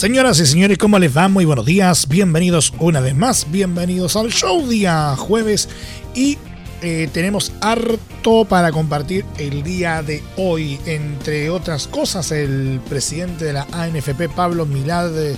Señoras 0.00 0.40
y 0.40 0.46
señores, 0.46 0.78
¿cómo 0.78 0.98
les 0.98 1.14
va? 1.14 1.28
Muy 1.28 1.44
buenos 1.44 1.66
días, 1.66 2.08
bienvenidos 2.08 2.72
una 2.78 3.00
vez 3.00 3.14
más, 3.14 3.46
bienvenidos 3.50 4.16
al 4.16 4.32
show 4.32 4.66
día 4.66 5.14
jueves 5.14 5.68
y 6.14 6.38
eh, 6.80 7.06
tenemos 7.12 7.52
harto 7.60 8.46
para 8.46 8.72
compartir 8.72 9.26
el 9.36 9.62
día 9.62 10.02
de 10.02 10.22
hoy. 10.38 10.80
Entre 10.86 11.50
otras 11.50 11.86
cosas, 11.86 12.32
el 12.32 12.80
presidente 12.88 13.44
de 13.44 13.52
la 13.52 13.66
ANFP, 13.72 14.30
Pablo 14.34 14.64
Milad, 14.64 15.14
eh, 15.22 15.36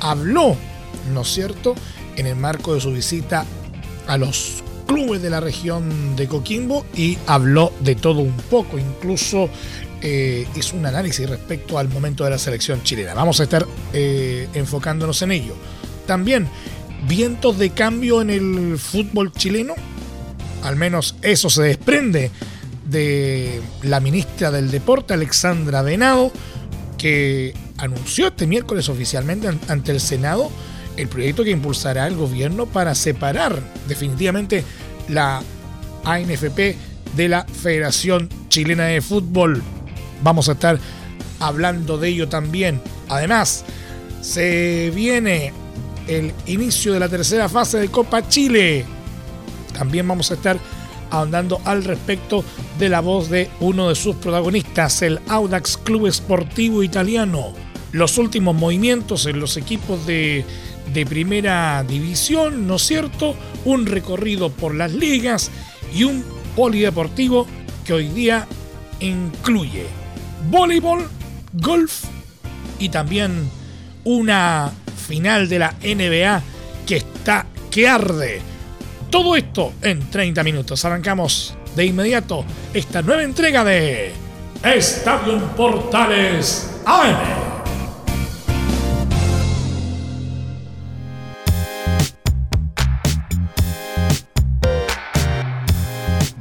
habló, 0.00 0.56
¿no 1.12 1.20
es 1.20 1.28
cierto?, 1.28 1.76
en 2.16 2.26
el 2.26 2.34
marco 2.34 2.74
de 2.74 2.80
su 2.80 2.90
visita 2.90 3.46
a 4.08 4.18
los 4.18 4.64
clubes 4.88 5.22
de 5.22 5.30
la 5.30 5.38
región 5.38 6.16
de 6.16 6.26
Coquimbo 6.26 6.84
y 6.96 7.16
habló 7.28 7.72
de 7.78 7.94
todo 7.94 8.22
un 8.22 8.36
poco, 8.50 8.76
incluso 8.76 9.48
eh, 10.06 10.46
hizo 10.54 10.76
un 10.76 10.84
análisis 10.84 11.26
respecto 11.26 11.78
al 11.78 11.88
momento 11.88 12.24
de 12.24 12.30
la 12.30 12.38
selección 12.38 12.82
chilena. 12.82 13.14
Vamos 13.14 13.40
a 13.40 13.44
estar 13.44 13.66
eh, 13.94 14.46
enfocándonos 14.52 15.22
en 15.22 15.32
ello. 15.32 15.54
También, 16.06 16.46
vientos 17.08 17.58
de 17.58 17.70
cambio 17.70 18.20
en 18.20 18.28
el 18.28 18.78
fútbol 18.78 19.32
chileno, 19.32 19.74
al 20.62 20.76
menos 20.76 21.16
eso 21.22 21.48
se 21.48 21.62
desprende 21.62 22.30
de 22.84 23.62
la 23.82 23.98
ministra 24.00 24.50
del 24.50 24.70
Deporte, 24.70 25.14
Alexandra 25.14 25.80
Venado, 25.80 26.30
que 26.98 27.54
anunció 27.78 28.26
este 28.26 28.46
miércoles 28.46 28.90
oficialmente 28.90 29.48
ante 29.68 29.90
el 29.90 30.00
Senado 30.00 30.50
el 30.98 31.08
proyecto 31.08 31.44
que 31.44 31.50
impulsará 31.50 32.06
el 32.06 32.16
gobierno 32.16 32.66
para 32.66 32.94
separar 32.94 33.58
definitivamente 33.88 34.64
la 35.08 35.42
ANFP 36.04 36.76
de 37.16 37.28
la 37.28 37.46
Federación 37.46 38.28
Chilena 38.50 38.84
de 38.84 39.00
Fútbol. 39.00 39.62
Vamos 40.22 40.48
a 40.48 40.52
estar 40.52 40.78
hablando 41.40 41.98
de 41.98 42.08
ello 42.08 42.28
también. 42.28 42.80
Además, 43.08 43.64
se 44.20 44.90
viene 44.94 45.52
el 46.08 46.32
inicio 46.46 46.92
de 46.92 47.00
la 47.00 47.08
tercera 47.08 47.48
fase 47.48 47.78
de 47.78 47.88
Copa 47.88 48.26
Chile. 48.28 48.84
También 49.76 50.06
vamos 50.06 50.30
a 50.30 50.34
estar 50.34 50.58
ahondando 51.10 51.60
al 51.64 51.84
respecto 51.84 52.44
de 52.78 52.88
la 52.88 53.00
voz 53.00 53.28
de 53.30 53.50
uno 53.60 53.88
de 53.88 53.94
sus 53.94 54.16
protagonistas, 54.16 55.02
el 55.02 55.20
Audax 55.28 55.76
Club 55.78 56.06
Esportivo 56.06 56.82
Italiano. 56.82 57.52
Los 57.92 58.18
últimos 58.18 58.56
movimientos 58.56 59.26
en 59.26 59.38
los 59.38 59.56
equipos 59.56 60.04
de 60.06 60.44
de 60.92 61.06
primera 61.06 61.82
división, 61.84 62.66
¿no 62.66 62.76
es 62.76 62.82
cierto? 62.82 63.34
Un 63.64 63.86
recorrido 63.86 64.50
por 64.50 64.74
las 64.74 64.92
ligas 64.92 65.50
y 65.94 66.04
un 66.04 66.24
polideportivo 66.56 67.46
que 67.84 67.94
hoy 67.94 68.08
día 68.08 68.46
incluye 69.00 69.86
voleibol, 70.50 71.08
golf 71.52 72.04
y 72.78 72.88
también 72.88 73.50
una 74.04 74.70
final 75.06 75.48
de 75.48 75.58
la 75.58 75.74
NBA 75.82 76.42
que 76.86 76.96
está 76.96 77.46
que 77.70 77.88
arde. 77.88 78.40
Todo 79.10 79.36
esto 79.36 79.72
en 79.82 80.10
30 80.10 80.42
minutos. 80.42 80.84
Arrancamos 80.84 81.56
de 81.76 81.86
inmediato 81.86 82.44
esta 82.72 83.02
nueva 83.02 83.22
entrega 83.22 83.64
de 83.64 84.12
Estadio 84.62 85.38
Portales 85.56 86.70
AM. 86.84 87.43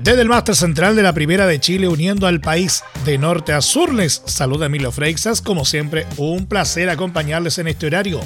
Desde 0.03 0.21
el 0.21 0.27
máster 0.27 0.53
central 0.53 0.97
de 0.97 1.03
la 1.03 1.13
Primera 1.13 1.47
de 1.47 1.61
Chile, 1.61 1.87
uniendo 1.87 2.27
al 2.27 2.41
país 2.41 2.83
de 3.05 3.17
norte 3.17 3.53
a 3.53 3.61
sur, 3.61 3.93
les 3.93 4.21
saluda 4.25 4.65
Emilio 4.65 4.91
Freixas. 4.91 5.41
Como 5.41 5.63
siempre, 5.63 6.05
un 6.17 6.45
placer 6.45 6.89
acompañarles 6.89 7.57
en 7.57 7.69
este 7.69 7.85
horario. 7.87 8.19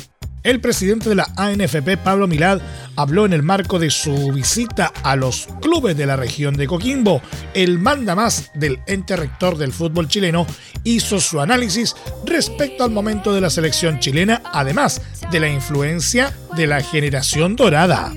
El 0.47 0.61
presidente 0.61 1.09
de 1.09 1.15
la 1.15 1.27
ANFP, 1.35 1.97
Pablo 2.01 2.25
Milad, 2.25 2.61
habló 2.95 3.25
en 3.25 3.33
el 3.33 3.43
marco 3.43 3.79
de 3.79 3.89
su 3.89 4.31
visita 4.31 4.93
a 5.03 5.17
los 5.17 5.49
clubes 5.61 5.97
de 5.97 6.05
la 6.05 6.15
región 6.15 6.55
de 6.55 6.67
Coquimbo. 6.67 7.21
El 7.53 7.79
manda 7.79 8.15
más 8.15 8.49
del 8.53 8.79
ente 8.87 9.17
rector 9.17 9.57
del 9.57 9.73
fútbol 9.73 10.07
chileno 10.07 10.47
hizo 10.85 11.19
su 11.19 11.41
análisis 11.41 11.97
respecto 12.25 12.85
al 12.85 12.91
momento 12.91 13.33
de 13.33 13.41
la 13.41 13.49
selección 13.49 13.99
chilena, 13.99 14.41
además 14.53 15.01
de 15.33 15.41
la 15.41 15.49
influencia 15.49 16.33
de 16.55 16.65
la 16.65 16.79
generación 16.79 17.57
dorada. 17.57 18.13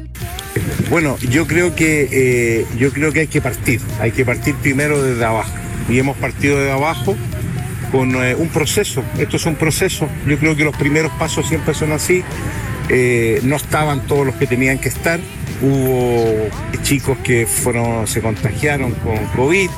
Bueno, 0.89 1.19
yo 1.19 1.49
creo 1.49 1.75
que 1.75 2.61
eh, 2.61 2.67
yo 2.79 2.93
creo 2.93 3.13
que 3.13 3.21
hay 3.21 3.27
que 3.27 3.43
partir, 3.43 3.81
hay 3.99 4.13
que 4.13 4.25
partir 4.25 4.55
primero 4.55 5.03
desde 5.03 5.25
abajo. 5.25 5.51
Y 5.89 5.99
hemos 5.99 6.17
partido 6.17 6.59
desde 6.59 6.71
abajo 6.71 7.17
con 7.91 8.15
eh, 8.23 8.35
un 8.35 8.49
proceso. 8.49 9.03
Esto 9.19 9.37
es 9.37 9.47
un 9.47 9.57
proceso. 9.57 10.09
Yo 10.27 10.39
creo 10.39 10.57
que 10.57 10.65
los 10.65 10.77
primeros 10.77 11.13
pasos 11.13 11.47
siempre 11.47 11.75
son 11.75 11.93
así. 11.93 12.23
Eh, 12.89 13.41
no 13.45 13.57
estaban 13.57 14.01
todos 14.07 14.27
los 14.27 14.35
que 14.37 14.47
tenían 14.47 14.79
que 14.79 14.89
estar. 14.89 15.21
Hubo 15.63 16.49
chicos 16.83 17.19
que 17.19 17.47
fueron, 17.47 18.07
se 18.07 18.21
contagiaron 18.21 18.93
con 18.95 19.19
COVID 19.37 19.71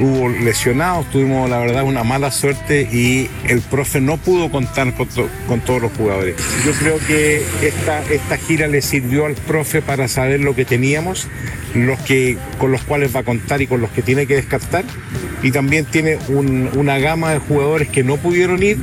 hubo 0.00 0.28
lesionados, 0.28 1.10
tuvimos 1.10 1.48
la 1.50 1.58
verdad 1.58 1.84
una 1.84 2.04
mala 2.04 2.30
suerte 2.30 2.88
y 2.90 3.28
el 3.48 3.60
profe 3.60 4.00
no 4.00 4.16
pudo 4.16 4.50
contar 4.50 4.94
con, 4.94 5.60
todos 5.60 5.82
los 5.82 5.92
jugadores. 5.92 6.36
Yo 6.64 6.72
creo 6.72 6.98
que 7.06 7.42
esta, 7.62 8.02
esta 8.04 8.36
gira 8.36 8.68
le 8.68 8.82
sirvió 8.82 9.26
al 9.26 9.34
profe 9.34 9.82
para 9.82 10.08
saber 10.08 10.40
lo 10.40 10.54
que 10.54 10.64
teníamos, 10.64 11.28
los 11.74 11.98
que, 12.00 12.36
con 12.58 12.72
los 12.72 12.82
cuales 12.82 13.14
va 13.14 13.20
a 13.20 13.24
contar 13.24 13.62
y 13.62 13.66
con 13.66 13.80
los 13.80 13.90
que 13.90 14.02
tiene 14.02 14.26
que 14.26 14.36
descartar. 14.36 14.84
Y 15.42 15.52
también 15.52 15.84
tiene 15.84 16.18
una 16.28 16.98
gama 16.98 17.32
de 17.32 17.38
jugadores 17.38 17.88
que 17.88 18.02
no 18.02 18.16
pudieron 18.16 18.62
ir 18.62 18.78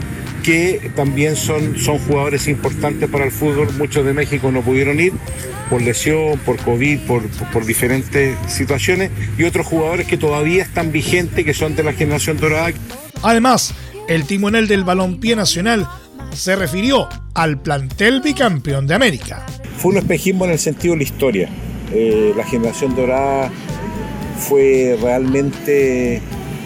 que 0.45 0.91
también 0.95 1.35
son, 1.35 1.79
son 1.79 1.97
jugadores 1.97 2.47
importantes 2.47 3.09
para 3.09 3.25
el 3.25 3.31
fútbol. 3.31 3.67
Muchos 3.79 4.06
de 4.06 4.13
México 4.13 4.51
no 4.51 4.61
pudieron 4.61 5.00
ir 5.00 5.11
por 5.72 5.81
lesión, 5.81 6.38
por 6.45 6.57
COVID, 6.57 7.00
por, 7.00 7.23
por 7.51 7.66
diferentes 7.66 8.38
situaciones, 8.47 9.09
y 9.39 9.44
otros 9.44 9.66
jugadores 9.66 10.06
que 10.06 10.17
todavía 10.17 10.61
están 10.61 10.91
vigentes, 10.91 11.44
que 11.44 11.53
son 11.56 11.75
de 11.75 11.81
la 11.81 11.94
generación 11.94 12.38
dorada. 12.38 12.72
Además, 13.23 13.73
el 14.07 14.25
timonel 14.25 14.67
del 14.67 14.83
balompié 14.83 15.35
nacional 15.35 15.88
se 16.31 16.56
refirió 16.56 17.09
al 17.33 17.59
plantel 17.59 18.22
bicampeón 18.22 18.85
de 18.85 18.94
América. 18.94 19.44
Fue 19.77 19.94
un 19.94 19.97
espejismo 19.97 20.45
en 20.45 20.51
el 20.51 20.59
sentido 20.59 20.94
de 20.94 20.97
la 21.00 21.03
historia. 21.03 21.50
Eh, 21.91 22.33
la 22.38 22.45
generación 22.45 22.95
dorada 22.95 23.51
fue 24.38 24.95
realmente 25.01 26.22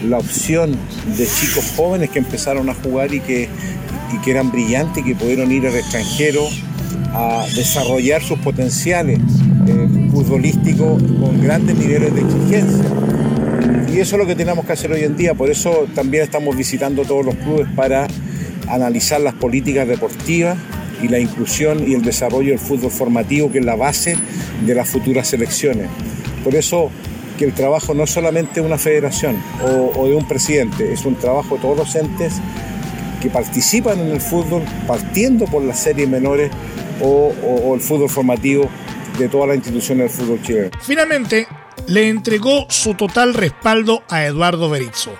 la 0.08 0.18
opción 0.18 0.76
de 1.16 1.26
chicos 1.26 1.72
jóvenes 1.76 2.10
que 2.10 2.18
empezaron 2.18 2.68
a 2.68 2.74
jugar 2.74 3.12
y 3.12 3.20
que, 3.20 3.48
y 4.14 4.18
que 4.24 4.30
eran 4.30 4.50
brillantes 4.50 5.04
y 5.04 5.08
que 5.08 5.14
pudieron 5.14 5.50
ir 5.52 5.66
al 5.66 5.74
extranjero 5.74 6.48
a 7.12 7.46
desarrollar 7.54 8.22
sus 8.22 8.38
potenciales 8.38 9.18
eh, 9.66 10.08
futbolísticos 10.10 11.02
con 11.02 11.42
grandes 11.42 11.76
niveles 11.76 12.14
de 12.14 12.20
exigencia. 12.20 12.84
Y 13.92 13.98
eso 13.98 14.16
es 14.16 14.20
lo 14.20 14.26
que 14.26 14.36
tenemos 14.36 14.64
que 14.64 14.72
hacer 14.72 14.92
hoy 14.92 15.02
en 15.02 15.16
día, 15.16 15.34
por 15.34 15.50
eso 15.50 15.86
también 15.94 16.22
estamos 16.22 16.56
visitando 16.56 17.02
todos 17.04 17.26
los 17.26 17.34
clubes 17.34 17.66
para 17.74 18.06
analizar 18.68 19.20
las 19.20 19.34
políticas 19.34 19.88
deportivas 19.88 20.56
y 21.02 21.08
la 21.08 21.18
inclusión 21.18 21.88
y 21.88 21.94
el 21.94 22.02
desarrollo 22.02 22.50
del 22.50 22.58
fútbol 22.58 22.90
formativo, 22.90 23.50
que 23.50 23.58
es 23.58 23.64
la 23.64 23.74
base 23.74 24.16
de 24.64 24.74
las 24.74 24.88
futuras 24.88 25.26
selecciones. 25.26 25.88
Por 26.44 26.54
eso 26.54 26.90
que 27.40 27.46
el 27.46 27.54
trabajo 27.54 27.94
no 27.94 28.04
es 28.04 28.10
solamente 28.10 28.60
una 28.60 28.76
federación 28.76 29.42
o, 29.64 30.06
de 30.06 30.14
un 30.14 30.28
presidente, 30.28 30.92
es 30.92 31.06
un 31.06 31.14
trabajo 31.14 31.54
de 31.54 31.62
todos 31.62 31.74
los 31.74 31.94
entes 31.96 32.34
que 33.22 33.30
participan 33.30 33.98
en 33.98 34.10
el 34.10 34.20
fútbol, 34.20 34.62
partiendo 34.86 35.46
por 35.46 35.64
las 35.64 35.80
series 35.80 36.06
menores 36.06 36.50
o 37.00 37.72
el 37.74 37.80
fútbol 37.80 38.10
formativo 38.10 38.68
de 39.18 39.30
todas 39.30 39.48
las 39.48 39.56
instituciones 39.56 40.14
del 40.14 40.20
fútbol 40.20 40.42
chileno. 40.42 40.70
Finalmente, 40.82 41.48
le 41.86 42.10
entregó 42.10 42.66
su 42.68 42.92
total 42.92 43.32
respaldo 43.32 44.02
a 44.10 44.26
Eduardo 44.26 44.68
Berizzo. 44.68 45.12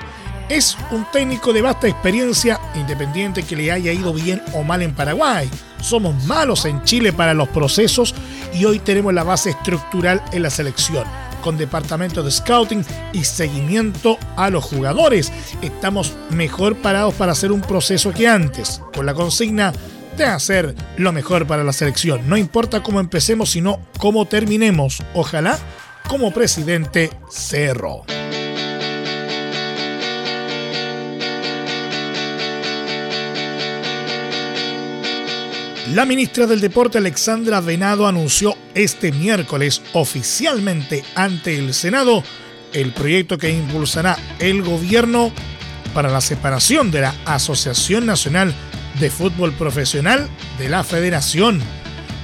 Es 0.51 0.77
un 0.91 1.07
técnico 1.11 1.55
de 1.55 1.63
vasta 1.63 1.89
experiencia, 1.89 2.61
independiente 2.75 3.45
que 3.45 3.57
le 3.57 3.73
haya 3.73 3.95
ido 3.95 4.13
bien 4.13 4.43
o 4.53 4.63
mal 4.63 4.83
en 4.83 4.95
Paraguay. 4.95 5.49
Somos 5.81 6.23
malos 6.27 6.67
en 6.67 6.83
Chile 6.83 7.15
para 7.15 7.33
los 7.33 7.49
procesos 7.49 8.15
y 8.53 8.67
hoy 8.67 8.79
tenemos 8.79 9.15
la 9.15 9.23
base 9.23 9.51
estructural 9.51 10.23
en 10.33 10.43
la 10.43 10.51
selección 10.51 11.07
con 11.41 11.59
departamento 11.59 12.23
de 12.23 12.31
scouting 12.31 12.85
y 13.13 13.25
seguimiento 13.25 14.19
a 14.37 14.51
los 14.51 14.65
jugadores. 14.65 15.33
Estamos 15.63 16.13
mejor 16.31 16.77
parados 16.77 17.15
para 17.15 17.33
hacer 17.33 17.53
un 17.53 17.61
proceso 17.61 18.13
que 18.13 18.29
antes, 18.29 18.81
con 18.95 19.07
la 19.07 19.15
consigna 19.15 19.73
de 20.17 20.25
hacer 20.25 20.75
lo 20.97 21.13
mejor 21.13 21.47
para 21.47 21.65
la 21.65 21.73
selección. 21.73 22.29
No 22.29 22.37
importa 22.37 22.83
cómo 22.83 23.01
empecemos, 23.01 23.51
sino 23.51 23.81
cómo 23.99 24.27
terminemos. 24.27 25.03
Ojalá 25.15 25.59
como 26.09 26.33
presidente 26.33 27.11
Cerro. 27.31 28.20
La 35.95 36.05
ministra 36.05 36.47
del 36.47 36.61
Deporte 36.61 36.99
Alexandra 36.99 37.61
Venado 37.61 38.07
anunció 38.07 38.57
este 38.77 39.11
miércoles 39.11 39.83
oficialmente 39.93 41.03
ante 41.17 41.59
el 41.59 41.75
Senado 41.75 42.23
el 42.73 42.93
proyecto 42.93 43.39
que 43.39 43.51
impulsará 43.51 44.17
el 44.39 44.63
gobierno 44.63 45.33
para 45.93 46.09
la 46.09 46.21
separación 46.21 46.93
de 46.93 47.01
la 47.01 47.15
Asociación 47.25 48.07
Nacional 48.07 48.55
de 49.01 49.11
Fútbol 49.11 49.53
Profesional 49.53 50.29
de 50.61 50.69
la 50.69 50.85
Federación. 50.85 51.61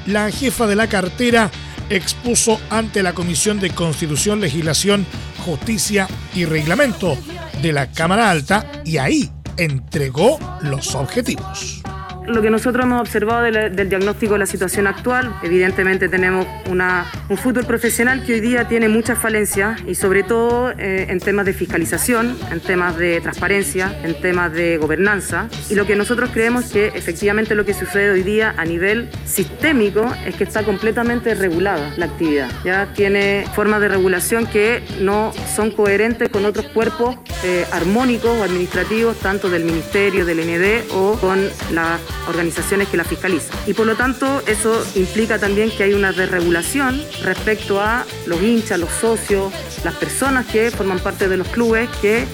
La 0.06 0.30
jefa 0.30 0.68
de 0.68 0.76
la 0.76 0.88
cartera 0.88 1.50
expuso 1.90 2.60
ante 2.70 3.02
la 3.02 3.14
Comisión 3.14 3.58
de 3.58 3.70
Constitución, 3.70 4.40
Legislación, 4.40 5.04
Justicia 5.44 6.06
y 6.36 6.44
Reglamento 6.44 7.18
de 7.62 7.72
la 7.72 7.90
Cámara 7.90 8.30
Alta 8.30 8.82
y 8.84 8.98
ahí 8.98 9.28
entregó 9.56 10.38
los 10.62 10.94
objetivos 10.94 11.82
lo 12.26 12.42
que 12.42 12.50
nosotros 12.50 12.84
hemos 12.84 13.00
observado 13.00 13.42
del 13.42 13.88
diagnóstico 13.88 14.34
de 14.34 14.40
la 14.40 14.46
situación 14.46 14.86
actual, 14.86 15.34
evidentemente 15.42 16.08
tenemos 16.08 16.46
una, 16.68 17.06
un 17.28 17.36
fútbol 17.36 17.64
profesional 17.64 18.24
que 18.24 18.34
hoy 18.34 18.40
día 18.40 18.68
tiene 18.68 18.88
muchas 18.88 19.18
falencias 19.18 19.80
y 19.86 19.94
sobre 19.94 20.22
todo 20.22 20.72
eh, 20.78 21.06
en 21.08 21.20
temas 21.20 21.46
de 21.46 21.52
fiscalización, 21.52 22.36
en 22.50 22.60
temas 22.60 22.96
de 22.96 23.20
transparencia, 23.20 23.96
en 24.02 24.20
temas 24.20 24.52
de 24.52 24.78
gobernanza. 24.78 25.48
Y 25.70 25.74
lo 25.74 25.86
que 25.86 25.96
nosotros 25.96 26.30
creemos 26.32 26.66
que 26.66 26.88
efectivamente 26.88 27.54
lo 27.54 27.64
que 27.64 27.74
sucede 27.74 28.10
hoy 28.10 28.22
día 28.22 28.54
a 28.56 28.64
nivel 28.64 29.08
sistémico 29.24 30.12
es 30.24 30.34
que 30.34 30.44
está 30.44 30.64
completamente 30.64 31.34
regulada 31.34 31.92
la 31.96 32.06
actividad. 32.06 32.48
Ya 32.64 32.92
tiene 32.94 33.44
formas 33.54 33.80
de 33.80 33.88
regulación 33.88 34.46
que 34.46 34.82
no 35.00 35.32
son 35.54 35.70
coherentes 35.70 36.28
con 36.28 36.44
otros 36.44 36.66
cuerpos 36.66 37.16
eh, 37.44 37.66
armónicos 37.72 38.30
o 38.30 38.42
administrativos, 38.42 39.18
tanto 39.18 39.48
del 39.48 39.64
Ministerio, 39.64 40.24
del 40.24 40.38
ND 40.38 40.90
o 40.92 41.18
con 41.20 41.40
la 41.72 41.98
organizaciones 42.28 42.88
que 42.88 42.96
la 42.96 43.04
fiscalizan. 43.04 43.56
Y 43.66 43.74
por 43.74 43.86
lo 43.86 43.96
tanto 43.96 44.42
eso 44.46 44.84
implica 44.94 45.38
también 45.38 45.70
que 45.70 45.84
hay 45.84 45.94
una 45.94 46.12
desregulación 46.12 47.00
respecto 47.22 47.80
a 47.80 48.04
los 48.26 48.42
hinchas, 48.42 48.78
los 48.78 48.90
socios, 48.90 49.52
las 49.84 49.94
personas 49.94 50.46
que 50.46 50.70
forman 50.70 50.98
parte 50.98 51.28
de 51.28 51.36
los 51.36 51.48
clubes 51.48 51.88
que 52.00 52.24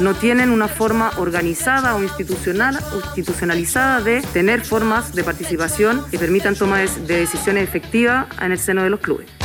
no 0.00 0.14
tienen 0.14 0.50
una 0.50 0.68
forma 0.68 1.12
organizada 1.18 1.94
o 1.94 2.02
institucional, 2.02 2.78
institucionalizada 3.16 4.00
de 4.00 4.22
tener 4.32 4.64
formas 4.64 5.14
de 5.14 5.24
participación 5.24 6.04
que 6.10 6.18
permitan 6.18 6.54
tomar 6.54 6.88
de 6.88 7.18
decisiones 7.18 7.64
efectivas 7.64 8.26
en 8.40 8.52
el 8.52 8.58
seno 8.58 8.82
de 8.82 8.90
los 8.90 9.00
clubes. 9.00 9.41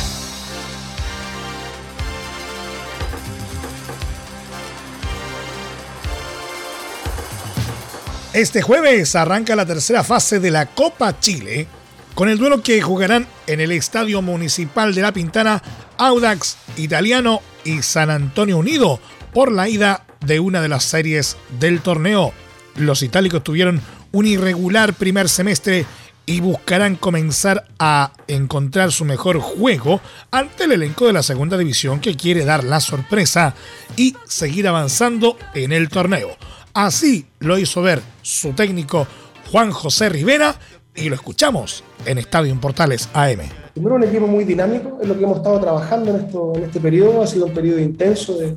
Este 8.38 8.62
jueves 8.62 9.16
arranca 9.16 9.56
la 9.56 9.66
tercera 9.66 10.04
fase 10.04 10.38
de 10.38 10.52
la 10.52 10.66
Copa 10.66 11.18
Chile 11.18 11.66
con 12.14 12.28
el 12.28 12.38
duelo 12.38 12.62
que 12.62 12.80
jugarán 12.80 13.26
en 13.48 13.58
el 13.58 13.72
Estadio 13.72 14.22
Municipal 14.22 14.94
de 14.94 15.02
La 15.02 15.10
Pintana 15.10 15.60
Audax 15.96 16.56
Italiano 16.76 17.42
y 17.64 17.82
San 17.82 18.10
Antonio 18.10 18.58
Unido 18.58 19.00
por 19.34 19.50
la 19.50 19.68
ida 19.68 20.06
de 20.24 20.38
una 20.38 20.60
de 20.62 20.68
las 20.68 20.84
series 20.84 21.36
del 21.58 21.80
torneo. 21.80 22.32
Los 22.76 23.02
itálicos 23.02 23.42
tuvieron 23.42 23.80
un 24.12 24.24
irregular 24.24 24.94
primer 24.94 25.28
semestre 25.28 25.84
y 26.24 26.40
buscarán 26.40 26.94
comenzar 26.94 27.66
a 27.80 28.12
encontrar 28.28 28.92
su 28.92 29.04
mejor 29.04 29.40
juego 29.40 30.00
ante 30.30 30.62
el 30.64 30.72
elenco 30.72 31.08
de 31.08 31.12
la 31.12 31.24
segunda 31.24 31.58
división 31.58 31.98
que 31.98 32.14
quiere 32.14 32.44
dar 32.44 32.62
la 32.62 32.78
sorpresa 32.78 33.56
y 33.96 34.14
seguir 34.28 34.68
avanzando 34.68 35.36
en 35.54 35.72
el 35.72 35.88
torneo. 35.88 36.36
Así 36.74 37.26
lo 37.40 37.58
hizo 37.58 37.82
ver 37.82 38.02
su 38.22 38.52
técnico 38.52 39.06
Juan 39.50 39.70
José 39.70 40.08
Rivera 40.08 40.54
y 40.94 41.08
lo 41.08 41.14
escuchamos 41.14 41.84
en 42.04 42.18
Estadio 42.18 42.54
Portales 42.60 43.08
AM. 43.14 43.40
Primero 43.72 43.96
un 43.96 44.04
equipo 44.04 44.26
muy 44.26 44.44
dinámico, 44.44 44.98
es 45.00 45.08
lo 45.08 45.16
que 45.16 45.24
hemos 45.24 45.38
estado 45.38 45.60
trabajando 45.60 46.10
en, 46.10 46.16
esto, 46.24 46.52
en 46.56 46.64
este 46.64 46.80
periodo, 46.80 47.22
ha 47.22 47.26
sido 47.26 47.46
un 47.46 47.54
periodo 47.54 47.78
intenso 47.78 48.36
de, 48.36 48.54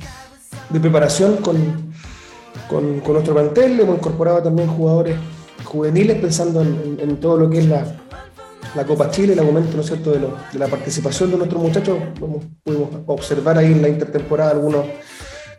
preparación 0.80 1.36
con, 1.36 1.92
con, 2.68 3.02
nuestro 3.12 3.34
plantel, 3.34 3.80
hemos 3.80 3.96
incorporado 3.98 4.42
también 4.42 4.68
jugadores 4.68 5.16
juveniles 5.64 6.18
pensando 6.20 6.60
en, 6.60 7.16
todo 7.20 7.36
lo 7.36 7.48
que 7.48 7.58
es 7.58 7.66
la, 7.66 7.86
la 8.74 8.84
Copa 8.84 9.10
Chile, 9.10 9.34
el 9.34 9.38
aumento 9.38 9.76
¿no 9.76 9.82
es 9.82 9.86
cierto? 9.86 10.10
De, 10.10 10.18
de, 10.18 10.58
la 10.58 10.66
participación 10.66 11.30
de 11.30 11.36
nuestros 11.36 11.62
muchachos, 11.62 11.98
pudimos 12.64 12.88
observar 13.06 13.58
ahí 13.58 13.72
en 13.72 13.82
la 13.82 13.88
intertemporada 13.88 14.50
algunos 14.50 14.84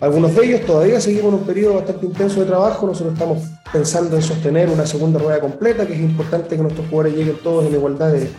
algunos 0.03 0.35
de 0.35 0.45
ellos 0.45 0.65
todavía 0.65 0.99
seguimos 0.99 1.29
en 1.29 1.39
un 1.39 1.45
periodo 1.45 1.75
bastante 1.75 2.05
intenso 2.05 2.41
de 2.41 2.45
trabajo. 2.45 2.85
Nosotros 2.85 3.13
estamos 3.13 3.41
pensando 3.71 4.17
en 4.17 4.21
sostener 4.21 4.69
una 4.69 4.85
segunda 4.85 5.17
rueda 5.17 5.39
completa, 5.39 5.87
que 5.87 5.93
es 5.93 6.01
importante 6.01 6.57
que 6.57 6.61
nuestros 6.61 6.89
jugadores 6.89 7.15
lleguen 7.15 7.37
todos 7.41 7.65
en 7.65 7.73
igualdad 7.73 8.11
de, 8.11 8.29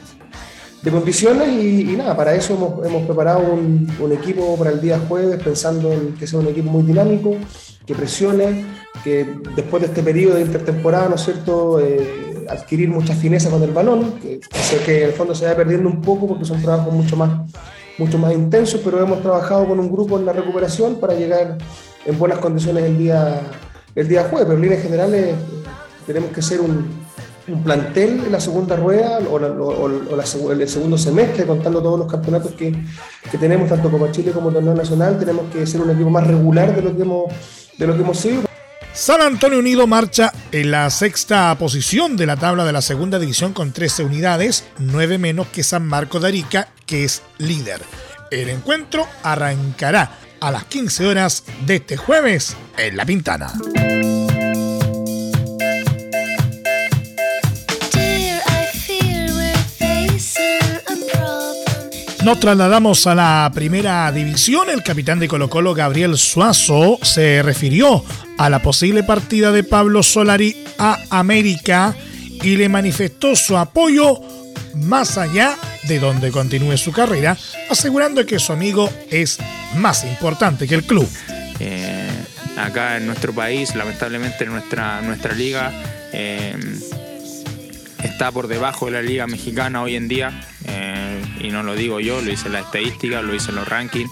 condiciones. 0.91 1.49
Y, 1.49 1.97
nada, 1.97 2.15
para 2.15 2.35
eso 2.35 2.53
hemos, 2.85 3.07
preparado 3.07 3.55
un, 3.55 4.13
equipo 4.13 4.59
para 4.59 4.73
el 4.73 4.81
día 4.83 5.01
jueves, 5.09 5.43
pensando 5.43 5.91
en 5.91 6.15
que 6.17 6.27
sea 6.27 6.39
un 6.41 6.49
equipo 6.49 6.71
muy 6.71 6.83
dinámico, 6.83 7.35
que 7.87 7.95
presione, 7.95 8.67
que 9.03 9.27
después 9.57 9.81
de 9.81 9.87
este 9.87 10.03
periodo 10.03 10.35
de 10.35 10.43
intertemporada, 10.43 11.09
¿no 11.09 11.15
es 11.15 11.25
cierto?, 11.25 11.81
eh, 11.81 12.45
adquirir 12.51 12.91
mucha 12.91 13.15
fineza 13.15 13.49
con 13.49 13.63
el 13.63 13.73
balón, 13.73 14.21
que, 14.21 14.39
que 14.85 14.99
en 14.99 15.09
el 15.09 15.15
fondo 15.15 15.35
se 15.35 15.47
vaya 15.47 15.57
perdiendo 15.57 15.89
un 15.89 16.03
poco 16.03 16.29
porque 16.29 16.45
son 16.45 16.61
trabajos 16.61 16.93
mucho 16.93 17.17
más 17.17 17.31
mucho 17.99 18.19
más 18.19 18.33
intenso, 18.33 18.81
pero 18.85 19.01
hemos 19.01 19.23
trabajado 19.23 19.67
con 19.67 19.79
un 19.79 19.91
grupo 19.91 20.19
en 20.19 20.27
la 20.27 20.33
recuperación 20.33 20.97
para 20.97 21.15
llegar 21.15 21.59
en 22.05 22.19
buenas 22.19 22.39
condiciones 22.39 22.85
el 22.85 22.99
día, 22.99 23.41
el 23.95 24.09
día 24.09 24.25
jueves. 24.25 24.47
Pero 24.47 24.57
en 24.57 24.63
líneas 24.63 24.83
generales 24.83 25.35
tenemos 26.07 26.31
que 26.31 26.43
ser 26.43 26.61
un, 26.61 27.05
plantel 27.63 28.23
en 28.25 28.33
la 28.33 28.41
segunda 28.41 28.75
rueda 28.75 29.19
o, 29.19 30.53
el 30.53 30.69
segundo 30.69 30.97
semestre, 30.97 31.45
contando 31.45 31.83
todos 31.83 31.99
los 31.99 32.11
campeonatos 32.11 32.53
que, 32.53 32.75
que, 33.31 33.37
tenemos, 33.37 33.69
tanto 33.69 33.91
como 33.91 34.11
Chile 34.11 34.33
como 34.33 34.51
Torneo 34.51 34.75
Nacional. 34.75 35.19
Tenemos 35.19 35.53
que 35.53 35.67
ser 35.67 35.83
un 35.83 35.91
equipo 35.91 36.09
más 36.09 36.27
regular 36.27 36.75
de 36.75 36.81
lo 36.81 36.97
que 36.97 37.03
hemos, 37.03 37.25
de 37.79 37.87
lo 37.87 37.95
que 37.95 38.01
hemos 38.01 38.17
sido. 38.17 38.43
San 38.95 39.21
Antonio 39.23 39.59
Unido 39.59 39.89
marcha 39.89 40.33
en 40.53 40.71
la 40.71 40.89
sexta 40.89 41.53
posición 41.59 42.17
de 42.17 42.27
la 42.27 42.37
tabla 42.37 42.65
de 42.65 42.73
la 42.73 42.81
segunda 42.81 43.19
división 43.19 43.53
con 43.53 43.73
13 43.73 44.05
unidades, 44.05 44.65
9 44.79 45.19
menos 45.19 45.49
que 45.49 45.65
San 45.65 45.85
Marco 45.85 46.21
de 46.21 46.29
Arica, 46.29 46.69
que 46.87 47.03
es 47.03 47.23
líder. 47.39 47.83
El 48.31 48.49
encuentro 48.51 49.05
arrancará 49.25 50.13
a 50.41 50.53
las 50.53 50.65
15 50.67 51.07
horas 51.07 51.43
de 51.67 51.77
este 51.77 51.97
jueves 51.97 52.57
en 52.79 52.97
La 52.97 53.05
Pintana. 53.05 53.53
Nos 62.25 62.41
trasladamos 62.41 63.07
a 63.07 63.15
la 63.15 63.53
primera 63.55 64.11
división. 64.11 64.71
El 64.71 64.83
capitán 64.83 65.19
de 65.19 65.29
Colo 65.29 65.51
Colo, 65.51 65.75
Gabriel 65.75 66.17
Suazo, 66.17 66.99
se 67.03 67.43
refirió 67.43 68.03
a 68.39 68.49
la 68.49 68.63
posible 68.63 69.03
partida 69.03 69.53
de 69.53 69.63
Pablo 69.63 70.03
Solari 70.03 70.57
a 70.79 70.99
América 71.11 71.95
y 72.43 72.57
le 72.57 72.71
manifestó 72.71 73.37
su 73.37 73.59
apoyo 73.59 74.23
más 74.75 75.19
allá 75.19 75.55
de 75.83 75.99
donde 75.99 76.31
continúe 76.31 76.79
su 76.79 76.93
carrera, 76.93 77.37
asegurando 77.69 78.25
que 78.25 78.39
su 78.39 78.55
amigo 78.55 78.91
es 79.11 79.39
más 79.77 80.05
importante 80.05 80.67
que 80.67 80.77
el 80.77 80.85
club. 80.85 81.07
Eh, 81.61 82.09
acá 82.57 82.97
en 82.97 83.07
nuestro 83.07 83.35
país, 83.35 83.77
lamentablemente 83.77 84.47
nuestra, 84.47 85.03
nuestra 85.03 85.35
liga 85.35 85.73
eh, 86.11 86.57
está 88.03 88.33
por 88.33 88.49
debajo 88.49 88.87
de 88.87 88.93
la 88.93 89.03
liga 89.03 89.27
mexicana 89.27 89.83
hoy 89.83 89.97
en 89.97 90.09
día. 90.09 90.41
Eh, 90.65 91.14
y 91.41 91.51
no 91.51 91.63
lo 91.63 91.75
digo 91.75 92.01
yo, 92.01 92.21
lo 92.21 92.31
hice 92.33 92.47
en 92.47 92.55
la 92.55 92.61
estadística, 92.61 93.23
lo 93.23 93.35
hice 93.35 93.53
los 93.53 93.69
rankings, 93.69 94.11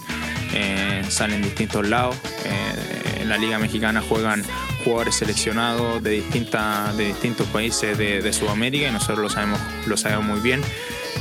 eh, 0.53 1.03
salen 1.09 1.41
distintos 1.41 1.87
lados. 1.87 2.15
Eh, 2.45 3.21
en 3.21 3.29
la 3.29 3.37
Liga 3.37 3.57
Mexicana 3.57 4.01
juegan 4.01 4.43
jugadores 4.83 5.15
seleccionados 5.15 6.03
de, 6.03 6.11
distintas, 6.11 6.95
de 6.97 7.07
distintos 7.07 7.47
países 7.47 7.97
de, 7.97 8.33
Sudamérica 8.33 8.89
y 8.89 8.91
nosotros 8.91 9.19
lo 9.19 9.29
sabemos, 9.29 9.59
lo 9.87 9.97
sabemos 9.97 10.25
muy 10.25 10.39
bien. 10.41 10.61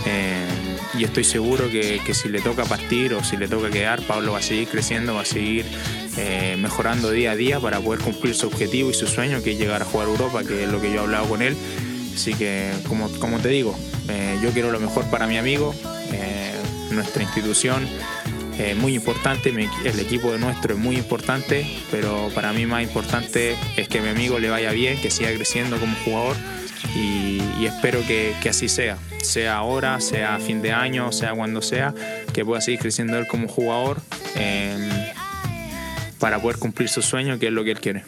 Eh, 0.04 0.46
y 0.94 1.04
estoy 1.04 1.24
seguro 1.24 1.70
que, 1.70 2.00
si 2.12 2.28
le 2.28 2.40
toca 2.40 2.64
partir 2.64 3.14
o 3.14 3.22
si 3.22 3.36
le 3.36 3.48
toca 3.48 3.70
quedar, 3.70 4.02
Pablo 4.02 4.32
va 4.32 4.38
a 4.38 4.42
seguir 4.42 4.68
creciendo, 4.68 5.14
va 5.14 5.22
a 5.22 5.24
seguir 5.24 5.64
mejorando 6.58 7.10
día 7.10 7.30
a 7.30 7.36
día 7.36 7.58
para 7.58 7.80
poder 7.80 8.00
cumplir 8.00 8.34
su 8.34 8.46
objetivo 8.48 8.90
y 8.90 8.94
su 8.94 9.06
sueño, 9.06 9.42
que 9.42 9.52
es 9.52 9.58
llegar 9.58 9.80
a 9.80 9.84
jugar 9.86 10.08
Europa, 10.08 10.44
que 10.44 10.64
es 10.64 10.70
lo 10.70 10.80
que 10.80 10.90
yo 10.90 10.96
he 10.96 10.98
hablado 10.98 11.26
con 11.26 11.40
él. 11.40 11.56
Así 12.14 12.34
que, 12.34 12.72
como, 12.88 13.38
te 13.38 13.48
digo, 13.48 13.76
yo 14.42 14.50
quiero 14.50 14.70
lo 14.70 14.80
mejor 14.80 15.04
para 15.06 15.26
mi 15.26 15.38
amigo, 15.38 15.74
nuestra 16.90 17.22
institución 17.22 17.88
eh, 18.58 18.74
muy 18.74 18.94
importante, 18.94 19.48
el 19.48 20.00
equipo 20.00 20.30
de 20.30 20.38
nuestro 20.38 20.74
es 20.74 20.78
muy 20.78 20.96
importante, 20.96 21.66
pero 21.90 22.28
para 22.34 22.52
mí 22.52 22.66
más 22.66 22.82
importante 22.82 23.56
es 23.76 23.88
que 23.88 24.00
mi 24.00 24.08
amigo 24.08 24.38
le 24.38 24.50
vaya 24.50 24.72
bien, 24.72 25.00
que 25.00 25.10
siga 25.10 25.32
creciendo 25.32 25.78
como 25.78 25.96
jugador 26.04 26.36
y, 26.94 27.40
espero 27.64 28.00
que, 28.06 28.34
así 28.48 28.68
sea, 28.68 28.98
sea 29.22 29.56
ahora, 29.56 30.00
sea 30.00 30.34
a 30.34 30.38
fin 30.38 30.60
de 30.60 30.72
año, 30.72 31.10
sea 31.12 31.32
cuando 31.32 31.62
sea, 31.62 31.94
que 32.34 32.44
pueda 32.44 32.60
seguir 32.60 32.80
creciendo 32.80 33.18
él 33.18 33.26
como 33.26 33.48
jugador 33.48 34.02
para 36.18 36.40
poder 36.40 36.58
cumplir 36.58 36.88
su 36.88 37.00
sueño, 37.02 37.38
que 37.38 37.46
es 37.46 37.52
lo 37.52 37.64
que 37.64 37.70
él 37.72 37.80
quiere. 37.80 38.04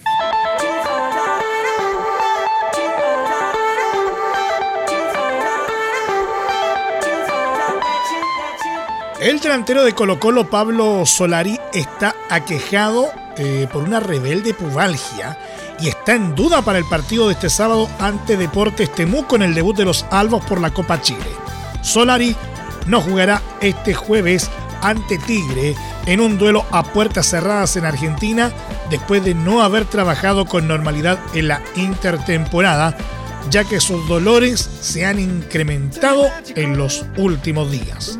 El 9.24 9.40
delantero 9.40 9.84
de 9.84 9.94
Colo 9.94 10.20
Colo, 10.20 10.50
Pablo 10.50 11.06
Solari, 11.06 11.58
está 11.72 12.14
aquejado 12.28 13.08
eh, 13.38 13.66
por 13.72 13.82
una 13.82 13.98
rebelde 13.98 14.52
pubalgia 14.52 15.38
y 15.80 15.88
está 15.88 16.14
en 16.14 16.34
duda 16.34 16.60
para 16.60 16.78
el 16.78 16.84
partido 16.84 17.28
de 17.28 17.32
este 17.32 17.48
sábado 17.48 17.88
ante 17.98 18.36
Deportes 18.36 18.92
Temuco 18.92 19.36
en 19.36 19.40
el 19.40 19.54
debut 19.54 19.74
de 19.74 19.86
los 19.86 20.04
Albos 20.10 20.44
por 20.44 20.60
la 20.60 20.74
Copa 20.74 21.00
Chile. 21.00 21.24
Solari 21.80 22.36
no 22.86 23.00
jugará 23.00 23.40
este 23.62 23.94
jueves 23.94 24.50
ante 24.82 25.16
Tigre 25.16 25.74
en 26.04 26.20
un 26.20 26.36
duelo 26.36 26.66
a 26.70 26.82
puertas 26.82 27.24
cerradas 27.26 27.76
en 27.76 27.86
Argentina 27.86 28.52
después 28.90 29.24
de 29.24 29.32
no 29.32 29.62
haber 29.62 29.86
trabajado 29.86 30.44
con 30.44 30.68
normalidad 30.68 31.18
en 31.32 31.48
la 31.48 31.62
intertemporada, 31.76 32.94
ya 33.48 33.64
que 33.64 33.80
sus 33.80 34.06
dolores 34.06 34.68
se 34.82 35.06
han 35.06 35.18
incrementado 35.18 36.28
en 36.56 36.76
los 36.76 37.06
últimos 37.16 37.72
días. 37.72 38.18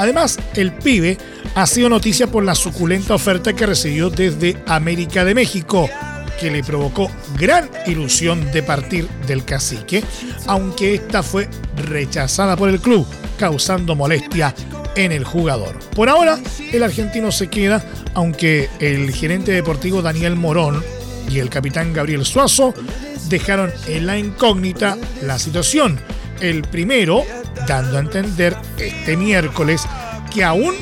Además, 0.00 0.38
el 0.54 0.72
pibe 0.72 1.18
ha 1.54 1.66
sido 1.66 1.90
noticia 1.90 2.26
por 2.26 2.42
la 2.42 2.54
suculenta 2.54 3.12
oferta 3.12 3.52
que 3.52 3.66
recibió 3.66 4.08
desde 4.08 4.56
América 4.66 5.26
de 5.26 5.34
México, 5.34 5.90
que 6.40 6.50
le 6.50 6.64
provocó 6.64 7.10
gran 7.38 7.68
ilusión 7.86 8.50
de 8.50 8.62
partir 8.62 9.06
del 9.26 9.44
cacique, 9.44 10.02
aunque 10.46 10.94
esta 10.94 11.22
fue 11.22 11.50
rechazada 11.76 12.56
por 12.56 12.70
el 12.70 12.80
club, 12.80 13.06
causando 13.38 13.94
molestia 13.94 14.54
en 14.96 15.12
el 15.12 15.24
jugador. 15.24 15.78
Por 15.94 16.08
ahora, 16.08 16.38
el 16.72 16.82
argentino 16.82 17.30
se 17.30 17.48
queda, 17.48 17.84
aunque 18.14 18.70
el 18.78 19.12
gerente 19.12 19.52
deportivo 19.52 20.00
Daniel 20.00 20.34
Morón 20.34 20.82
y 21.28 21.40
el 21.40 21.50
capitán 21.50 21.92
Gabriel 21.92 22.24
Suazo 22.24 22.72
dejaron 23.28 23.70
en 23.86 24.06
la 24.06 24.16
incógnita 24.16 24.96
la 25.20 25.38
situación. 25.38 26.00
El 26.40 26.62
primero 26.62 27.22
dando 27.68 27.98
a 27.98 28.00
entender 28.00 28.56
este 28.78 29.16
miércoles 29.16 29.86
que 30.32 30.42
aún 30.42 30.74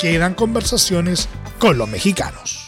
quedan 0.00 0.34
conversaciones 0.34 1.28
con 1.58 1.78
los 1.78 1.88
mexicanos. 1.88 2.66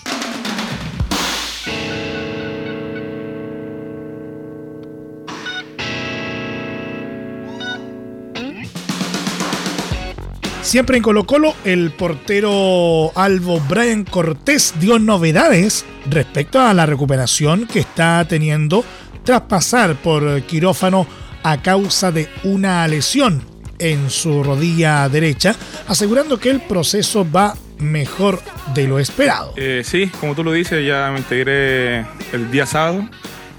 Siempre 10.62 10.98
en 10.98 11.02
Colo 11.02 11.24
Colo, 11.24 11.54
el 11.64 11.92
portero 11.92 13.10
Albo 13.14 13.58
Brian 13.60 14.04
Cortés 14.04 14.74
dio 14.78 14.98
novedades 14.98 15.86
respecto 16.10 16.60
a 16.60 16.74
la 16.74 16.84
recuperación 16.84 17.66
que 17.66 17.80
está 17.80 18.22
teniendo 18.28 18.84
tras 19.24 19.40
pasar 19.42 19.96
por 19.96 20.42
quirófano 20.42 21.06
a 21.42 21.62
causa 21.62 22.12
de 22.12 22.28
una 22.44 22.86
lesión 22.88 23.42
en 23.78 24.10
su 24.10 24.42
rodilla 24.42 25.08
derecha, 25.08 25.54
asegurando 25.86 26.38
que 26.38 26.50
el 26.50 26.60
proceso 26.60 27.26
va 27.30 27.54
mejor 27.78 28.40
de 28.74 28.86
lo 28.86 28.98
esperado. 28.98 29.52
Eh, 29.56 29.82
sí, 29.84 30.10
como 30.20 30.34
tú 30.34 30.44
lo 30.44 30.52
dices, 30.52 30.84
ya 30.84 31.10
me 31.12 31.18
integré 31.18 32.00
el 32.32 32.50
día 32.50 32.66
sábado. 32.66 33.08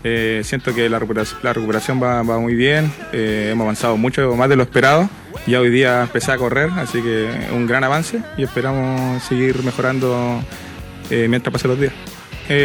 Eh, 0.04 0.42
siento 0.46 0.74
que 0.74 0.88
la 0.90 1.00
recuperación, 1.00 2.02
va, 2.02 2.24
muy 2.24 2.56
bien, 2.56 2.92
eh, 3.12 3.50
hemos 3.52 3.66
avanzado 3.66 3.98
mucho 3.98 4.36
más 4.36 4.50
de 4.50 4.56
lo 4.56 4.64
esperado. 4.64 5.10
Ya 5.46 5.60
hoy 5.60 5.70
día 5.70 6.04
empecé 6.04 6.32
a 6.32 6.38
correr, 6.38 6.70
así 6.78 7.02
que 7.02 7.30
un 7.54 7.66
gran 7.66 7.84
avance 7.84 8.22
y 8.38 8.44
esperamos 8.44 9.24
seguir 9.24 9.64
mejorando 9.64 10.44
mientras 11.10 11.52
pasen 11.52 11.72
los 11.72 11.80
días. 11.80 11.94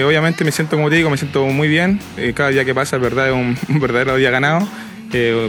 obviamente 0.05 0.45
me 0.45 0.53
siento, 0.53 0.77
como 0.77 0.91
te 0.91 0.97
digo, 0.97 1.09
me 1.09 1.17
siento 1.17 1.47
muy 1.47 1.67
bien. 1.67 1.99
cada 2.35 2.51
día 2.51 2.65
que 2.65 2.75
pasa, 2.75 2.97
es 2.97 3.03
es 3.03 3.33
un 3.33 3.57
verdadero 3.81 4.17
día 4.17 4.31
ganado 4.31 4.69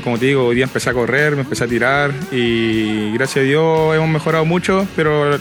como 0.04 0.20
te 0.20 0.28
digo, 0.28 0.46
hoy 0.46 0.56
día 0.56 0.66
empecé 0.66 0.90
a 0.90 0.94
correr, 0.94 1.36
me 1.36 1.42
empecé 1.42 1.64
a 1.64 1.68
tirar 1.68 2.12
y 2.32 3.12
gracias 3.14 3.44
a 3.44 3.48
Dios 3.48 3.96
hemos 3.96 4.10
mejorado 4.10 4.46
mucho, 4.46 4.88
pero 4.96 5.40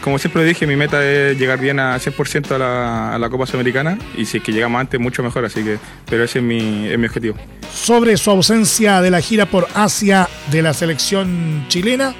como 0.00 0.18
siempre 0.18 0.44
dije, 0.44 0.68
mi 0.68 0.76
meta 0.76 1.04
es 1.04 1.36
llegar 1.36 1.58
bien 1.58 1.80
a 1.80 1.96
100% 1.96 2.54
a 2.54 3.18
la, 3.18 3.28
Copa 3.28 3.44
Sudamericana 3.44 3.98
y 4.16 4.24
si 4.24 4.36
es 4.36 4.42
que 4.44 4.52
llegamos 4.52 4.80
antes, 4.80 5.00
mucho 5.00 5.22
mejor, 5.22 5.44
así 5.44 5.64
que, 5.64 5.78
pero 6.08 6.22
ese 6.22 6.38
es 6.38 6.44
mi 6.44 6.94
objetivo. 6.94 7.36
Sobre 7.72 8.16
su 8.16 8.30
ausencia 8.30 9.00
de 9.00 9.10
la 9.10 9.20
gira 9.20 9.46
por 9.46 9.66
Asia 9.74 10.28
de 10.52 10.62
la 10.62 10.72
selección 10.72 11.64
chilena, 11.66 12.14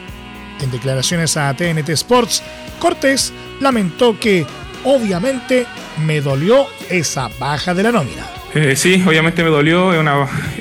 en 0.61 0.71
declaraciones 0.73 1.37
a 1.37 1.55
TNT 1.55 1.91
Sports, 1.91 2.43
Cortés 2.81 3.33
lamentó 3.61 4.19
que 4.19 4.45
obviamente 4.83 5.65
me 6.05 6.21
dolió 6.21 6.67
esa 6.91 7.31
baja 7.38 7.73
de 7.73 7.85
la 7.85 7.93
nómina. 7.93 8.36
Eh, 8.58 8.75
sí, 8.75 9.04
obviamente 9.06 9.44
me 9.44 9.50
dolió, 9.50 9.92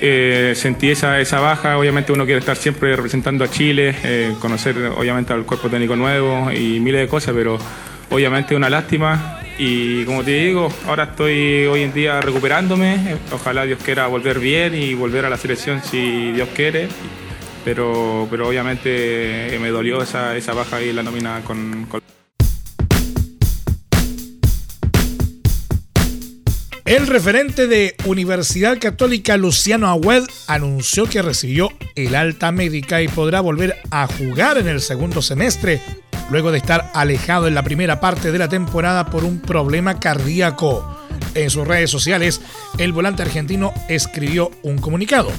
eh, 0.01 0.51
sentí 0.53 0.89
esa, 0.89 1.21
esa 1.21 1.39
baja, 1.39 1.77
obviamente 1.77 2.11
uno 2.11 2.25
quiere 2.25 2.39
estar 2.39 2.57
siempre 2.57 2.93
representando 2.93 3.45
a 3.45 3.49
Chile, 3.49 3.95
eh, 4.03 4.35
conocer 4.41 4.75
obviamente 4.97 5.31
al 5.31 5.45
cuerpo 5.45 5.69
técnico 5.69 5.95
nuevo 5.95 6.51
y 6.51 6.81
miles 6.81 6.99
de 6.99 7.07
cosas, 7.07 7.33
pero 7.33 7.57
obviamente 8.09 8.53
una 8.53 8.69
lástima. 8.69 9.39
Y 9.57 10.03
como 10.03 10.25
te 10.25 10.31
digo, 10.31 10.67
ahora 10.85 11.05
estoy 11.05 11.67
hoy 11.67 11.83
en 11.83 11.93
día 11.93 12.19
recuperándome, 12.19 13.15
ojalá 13.31 13.63
Dios 13.63 13.79
quiera 13.81 14.07
volver 14.07 14.39
bien 14.39 14.75
y 14.75 14.93
volver 14.93 15.23
a 15.23 15.29
la 15.29 15.37
selección 15.37 15.81
si 15.81 16.33
Dios 16.33 16.49
quiere, 16.53 16.89
pero, 17.63 18.27
pero 18.29 18.49
obviamente 18.49 19.57
me 19.61 19.69
dolió 19.69 20.03
esa, 20.03 20.35
esa 20.35 20.53
baja 20.53 20.81
y 20.81 20.91
la 20.91 21.01
nómina 21.01 21.39
con... 21.45 21.85
con... 21.85 22.01
El 26.85 27.07
referente 27.07 27.65
de 27.65 27.95
Universidad 28.05 28.77
Católica 28.79 29.37
Luciano 29.37 29.89
Agüed 29.89 30.23
anunció 30.45 31.07
que 31.07 31.23
recibió 31.23 31.71
el 31.95 32.13
alta 32.13 32.51
médica 32.51 33.01
y 33.01 33.07
podrá 33.07 33.41
volver 33.41 33.75
a 33.89 34.05
jugar 34.05 34.59
en 34.59 34.67
el 34.67 34.79
segundo 34.81 35.23
semestre, 35.23 35.81
luego 36.29 36.51
de 36.51 36.59
estar 36.59 36.91
alejado 36.93 37.47
en 37.47 37.55
la 37.55 37.63
primera 37.63 37.99
parte 37.99 38.31
de 38.31 38.37
la 38.37 38.49
temporada 38.49 39.07
por 39.07 39.23
un 39.23 39.39
problema 39.39 39.99
cardíaco. 39.99 40.99
En 41.33 41.49
sus 41.49 41.67
redes 41.67 41.89
sociales, 41.89 42.39
el 42.77 42.93
volante 42.93 43.23
argentino 43.23 43.73
escribió 43.89 44.51
un 44.61 44.77
comunicado. 44.77 45.31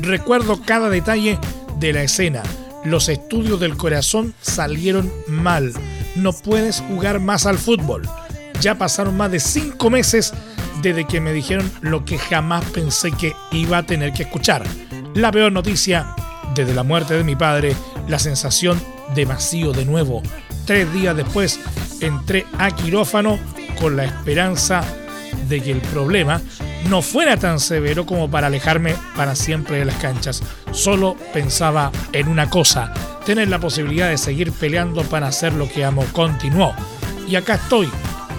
Recuerdo 0.00 0.62
cada 0.62 0.88
detalle 0.88 1.38
de 1.78 1.92
la 1.92 2.04
escena. 2.04 2.42
Los 2.86 3.10
estudios 3.10 3.60
del 3.60 3.76
corazón 3.76 4.32
salieron 4.40 5.12
mal. 5.28 5.74
No 6.14 6.32
puedes 6.32 6.80
jugar 6.80 7.20
más 7.20 7.44
al 7.44 7.58
fútbol. 7.58 8.08
Ya 8.62 8.78
pasaron 8.78 9.14
más 9.18 9.30
de 9.30 9.40
cinco 9.40 9.90
meses 9.90 10.32
desde 10.82 11.06
que 11.06 11.20
me 11.20 11.32
dijeron 11.32 11.70
lo 11.80 12.04
que 12.04 12.18
jamás 12.18 12.64
pensé 12.66 13.12
que 13.12 13.34
iba 13.52 13.78
a 13.78 13.82
tener 13.84 14.12
que 14.12 14.24
escuchar. 14.24 14.64
La 15.14 15.32
peor 15.32 15.52
noticia, 15.52 16.14
desde 16.54 16.74
la 16.74 16.82
muerte 16.82 17.14
de 17.14 17.24
mi 17.24 17.36
padre, 17.36 17.74
la 18.08 18.18
sensación 18.18 18.80
de 19.14 19.24
vacío 19.24 19.72
de 19.72 19.84
nuevo. 19.84 20.22
Tres 20.64 20.92
días 20.92 21.16
después 21.16 21.60
entré 22.00 22.46
a 22.58 22.70
quirófano 22.70 23.38
con 23.80 23.96
la 23.96 24.04
esperanza 24.04 24.84
de 25.48 25.60
que 25.60 25.72
el 25.72 25.80
problema 25.80 26.40
no 26.88 27.02
fuera 27.02 27.36
tan 27.36 27.60
severo 27.60 28.06
como 28.06 28.30
para 28.30 28.46
alejarme 28.46 28.94
para 29.16 29.34
siempre 29.34 29.78
de 29.78 29.84
las 29.84 29.96
canchas. 29.96 30.42
Solo 30.72 31.16
pensaba 31.32 31.90
en 32.12 32.28
una 32.28 32.48
cosa, 32.50 32.92
tener 33.24 33.48
la 33.48 33.58
posibilidad 33.58 34.08
de 34.08 34.18
seguir 34.18 34.52
peleando 34.52 35.02
para 35.02 35.28
hacer 35.28 35.52
lo 35.52 35.68
que 35.68 35.84
amo. 35.84 36.04
Continuó. 36.12 36.74
Y 37.28 37.34
acá 37.36 37.54
estoy, 37.54 37.90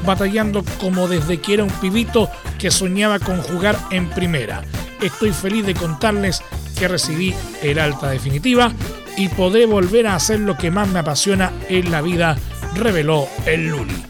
batallando 0.05 0.63
como 0.79 1.07
desde 1.07 1.39
que 1.39 1.55
era 1.55 1.63
un 1.63 1.69
pibito 1.69 2.29
que 2.57 2.71
soñaba 2.71 3.19
con 3.19 3.41
jugar 3.41 3.77
en 3.91 4.09
primera. 4.09 4.63
Estoy 5.01 5.31
feliz 5.31 5.65
de 5.65 5.73
contarles 5.73 6.41
que 6.77 6.87
recibí 6.87 7.33
el 7.61 7.79
alta 7.79 8.09
definitiva 8.09 8.71
y 9.17 9.29
podré 9.29 9.65
volver 9.65 10.07
a 10.07 10.15
hacer 10.15 10.39
lo 10.39 10.57
que 10.57 10.71
más 10.71 10.87
me 10.87 10.99
apasiona 10.99 11.51
en 11.69 11.91
la 11.91 12.01
vida, 12.01 12.37
reveló 12.75 13.27
el 13.45 13.67
Luli. 13.67 14.03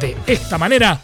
De 0.00 0.16
esta 0.26 0.58
manera, 0.58 1.00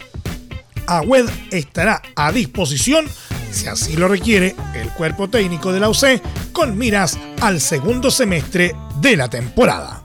Agüed 0.87 1.29
estará 1.51 2.01
a 2.17 2.33
disposición, 2.33 3.07
si 3.51 3.67
así 3.67 3.97
lo 3.97 4.09
requiere, 4.09 4.55
el 4.75 4.89
cuerpo 4.91 5.29
técnico 5.29 5.73
de 5.73 5.81
la 5.81 5.89
UC 5.89 6.53
con 6.53 6.77
miras 6.79 7.19
al 7.41 7.61
segundo 7.61 8.11
semestre 8.11 8.75
de 9.01 9.17
la 9.17 9.29
temporada. 9.29 10.00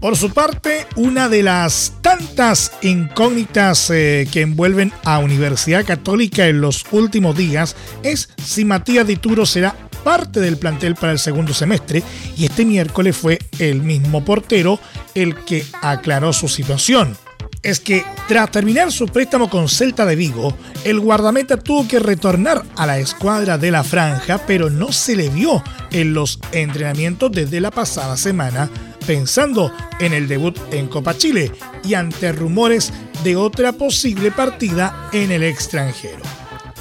Por 0.00 0.16
su 0.16 0.30
parte, 0.30 0.86
una 0.96 1.28
de 1.28 1.42
las 1.42 1.92
tantas 2.00 2.72
incógnitas 2.80 3.90
eh, 3.90 4.26
que 4.32 4.40
envuelven 4.40 4.92
a 5.04 5.18
Universidad 5.18 5.84
Católica 5.84 6.46
en 6.46 6.62
los 6.62 6.86
últimos 6.90 7.36
días 7.36 7.76
es 8.02 8.30
si 8.42 8.64
Matías 8.64 9.06
Dituro 9.06 9.44
será 9.44 9.76
parte 10.02 10.40
del 10.40 10.56
plantel 10.56 10.94
para 10.94 11.12
el 11.12 11.18
segundo 11.18 11.52
semestre 11.52 12.02
y 12.34 12.46
este 12.46 12.64
miércoles 12.64 13.14
fue 13.14 13.40
el 13.58 13.82
mismo 13.82 14.24
portero 14.24 14.80
el 15.14 15.34
que 15.44 15.66
aclaró 15.82 16.32
su 16.32 16.48
situación. 16.48 17.14
Es 17.62 17.78
que 17.78 18.02
tras 18.26 18.50
terminar 18.50 18.90
su 18.90 19.06
préstamo 19.06 19.50
con 19.50 19.68
Celta 19.68 20.06
de 20.06 20.16
Vigo, 20.16 20.56
el 20.84 20.98
guardameta 20.98 21.58
tuvo 21.58 21.86
que 21.86 21.98
retornar 21.98 22.62
a 22.74 22.86
la 22.86 22.98
escuadra 22.98 23.58
de 23.58 23.70
la 23.70 23.84
franja, 23.84 24.40
pero 24.46 24.70
no 24.70 24.92
se 24.92 25.14
le 25.14 25.28
vio 25.28 25.62
en 25.90 26.14
los 26.14 26.40
entrenamientos 26.52 27.30
desde 27.30 27.60
la 27.60 27.70
pasada 27.70 28.16
semana, 28.16 28.70
pensando 29.06 29.72
en 29.98 30.12
el 30.12 30.28
debut 30.28 30.58
en 30.70 30.88
Copa 30.88 31.16
Chile 31.16 31.52
y 31.84 31.94
ante 31.94 32.32
rumores 32.32 32.92
de 33.24 33.36
otra 33.36 33.72
posible 33.72 34.30
partida 34.30 35.08
en 35.12 35.30
el 35.30 35.42
extranjero. 35.42 36.22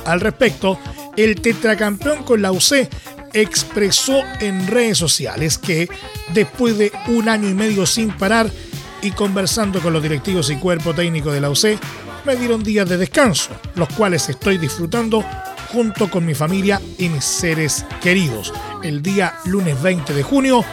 Al 0.06 0.22
respecto, 0.22 0.80
el 1.18 1.42
tetracampeón 1.42 2.24
con 2.24 2.42
la 2.42 2.52
UC 2.52 2.90
expresó 3.34 4.22
en 4.40 4.68
redes 4.68 4.98
sociales 4.98 5.58
que 5.58 5.90
después 6.34 6.78
de 6.78 6.92
un 7.08 7.30
año 7.30 7.50
y 7.50 7.54
medio 7.54 7.86
sin 7.86 8.12
parar, 8.12 8.50
y 9.02 9.12
conversando 9.12 9.80
con 9.80 9.94
los 9.94 10.04
directivos 10.04 10.50
y 10.50 10.58
cuerpo 10.58 10.94
técnico 10.94 11.32
de 11.32 11.42
la 11.42 11.50
UC, 11.50 11.80
me 12.26 12.36
dieron 12.36 12.64
días 12.64 12.88
de 12.88 12.98
descanso, 12.98 13.52
los 13.76 13.88
cuales 13.90 14.28
estoy 14.30 14.58
disfrutando 14.58 15.24
junto 15.72 16.10
con 16.10 16.26
mi 16.26 16.34
familia 16.34 16.82
y 16.98 17.08
mis 17.10 17.24
seres 17.24 17.86
queridos. 18.02 18.54
El 18.84 19.02
día 19.02 19.36
lunes 19.46 19.82
20 19.82 20.14
de 20.14 20.24
junio 20.24 20.66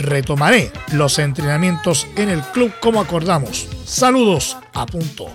retomaré 0.00 0.72
los 0.92 1.18
entrenamientos 1.18 2.06
en 2.16 2.28
el 2.28 2.40
club 2.42 2.72
como 2.80 3.00
acordamos. 3.00 3.68
Saludos 3.84 4.56
a 4.72 4.86
punto. 4.86 5.28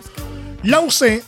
La 0.64 0.82
UC 0.82 1.24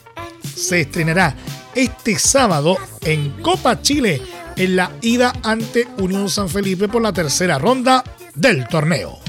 se 0.55 0.81
estrenará 0.81 1.35
este 1.75 2.17
sábado 2.17 2.77
en 3.01 3.29
Copa 3.41 3.81
Chile 3.81 4.21
en 4.55 4.75
la 4.75 4.91
ida 5.01 5.33
ante 5.43 5.87
Unión 5.99 6.29
San 6.29 6.49
Felipe 6.49 6.87
por 6.87 7.01
la 7.01 7.13
tercera 7.13 7.59
ronda 7.59 8.03
del 8.33 8.67
torneo. 8.67 9.26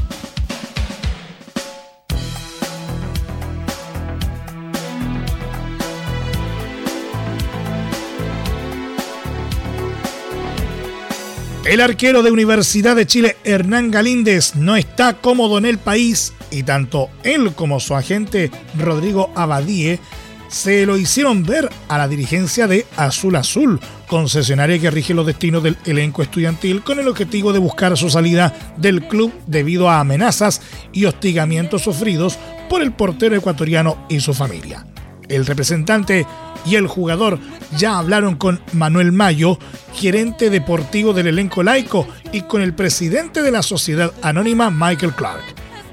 El 11.69 11.83
arquero 11.83 12.23
de 12.23 12.31
Universidad 12.31 12.97
de 12.97 13.05
Chile, 13.05 13.37
Hernán 13.45 13.91
Galíndez, 13.91 14.55
no 14.57 14.75
está 14.75 15.13
cómodo 15.21 15.59
en 15.59 15.67
el 15.67 15.77
país 15.77 16.33
y 16.51 16.63
tanto 16.63 17.11
él 17.25 17.53
como 17.53 17.79
su 17.79 17.95
agente 17.95 18.51
Rodrigo 18.79 19.31
Abadie 19.35 20.01
se 20.49 20.87
lo 20.87 20.97
hicieron 20.97 21.43
ver 21.43 21.69
a 21.89 21.99
la 21.99 22.09
dirigencia 22.09 22.67
de 22.69 22.87
Azul 22.97 23.37
Azul, 23.37 23.81
concesionaria 24.07 24.79
que 24.79 24.91
rige 24.91 25.13
los 25.13 25.27
destinos 25.27 25.63
del 25.63 25.77
elenco 25.85 26.23
estudiantil 26.23 26.83
con 26.83 27.01
el 27.01 27.09
objetivo 27.09 27.53
de 27.53 27.59
buscar 27.59 27.99
su 27.99 28.09
salida 28.09 28.75
del 28.79 29.07
club 29.07 29.31
debido 29.47 29.91
a 29.91 30.01
amenazas 30.01 30.63
y 30.95 31.05
hostigamientos 31.05 31.83
sufridos 31.83 32.39
por 32.71 32.81
el 32.81 32.93
portero 32.93 33.37
ecuatoriano 33.37 34.07
y 34.09 34.21
su 34.21 34.33
familia. 34.33 34.87
El 35.29 35.47
representante 35.47 36.27
y 36.65 36.77
el 36.77 36.87
jugador 36.87 37.39
ya 37.77 37.99
hablaron 37.99 38.37
con 38.37 38.61
Manuel 38.73 39.13
Mayo, 39.13 39.59
gerente 39.95 40.51
deportivo 40.51 41.13
del 41.13 41.29
elenco 41.29 41.63
laico, 41.63 42.07
y 42.33 42.43
con 42.43 42.63
el 42.63 42.75
presidente 42.75 43.43
de 43.43 43.51
la 43.51 43.63
sociedad 43.63 44.13
anónima 44.23 44.71
Michael 44.71 45.15
Clark. 45.15 45.45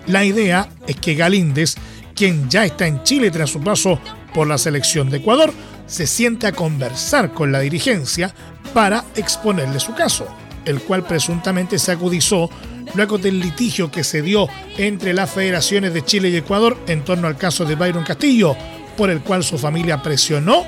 La 0.08 0.24
idea 0.24 0.70
es 0.88 0.96
que 0.98 1.16
Galíndez, 1.16 1.76
quien 2.14 2.50
ya 2.50 2.66
está 2.66 2.88
en 2.88 3.04
Chile 3.04 3.32
tras 3.32 3.50
su 3.50 3.62
paso 3.62 4.00
por 4.34 4.48
la 4.48 4.58
selección 4.58 5.10
de 5.10 5.18
Ecuador, 5.18 5.54
se 5.88 6.08
siente 6.08 6.48
a 6.48 6.52
conversar 6.52 7.32
con 7.32 7.52
la 7.52 7.60
dirigencia 7.60 8.34
para 8.74 9.06
exponerle 9.16 9.80
su 9.80 9.94
caso, 9.94 10.28
el 10.66 10.82
cual 10.82 11.04
presuntamente 11.06 11.80
se 11.80 11.92
acudizó 11.92 12.50
luego 12.94 13.18
del 13.18 13.40
litigio 13.40 13.92
que 13.92 14.04
se 14.04 14.22
dio 14.22 14.48
entre 14.78 15.14
las 15.14 15.32
federaciones 15.32 15.94
de 15.94 16.04
Chile 16.04 16.30
y 16.30 16.38
Ecuador 16.38 16.78
en 16.88 17.04
torno 17.04 17.28
al 17.28 17.38
caso 17.38 17.66
de 17.66 17.76
Byron 17.76 18.04
Castillo, 18.04 18.56
por 18.98 19.10
el 19.10 19.22
cual 19.22 19.44
su 19.44 19.58
familia 19.58 20.02
presionó 20.02 20.64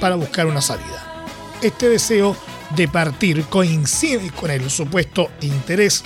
para 0.00 0.16
buscar 0.16 0.46
una 0.46 0.60
salida. 0.60 1.24
Este 1.62 1.88
deseo 1.88 2.36
de 2.76 2.88
partir 2.88 3.44
coincide 3.44 4.30
con 4.30 4.50
el 4.50 4.68
supuesto 4.70 5.30
interés 5.40 6.04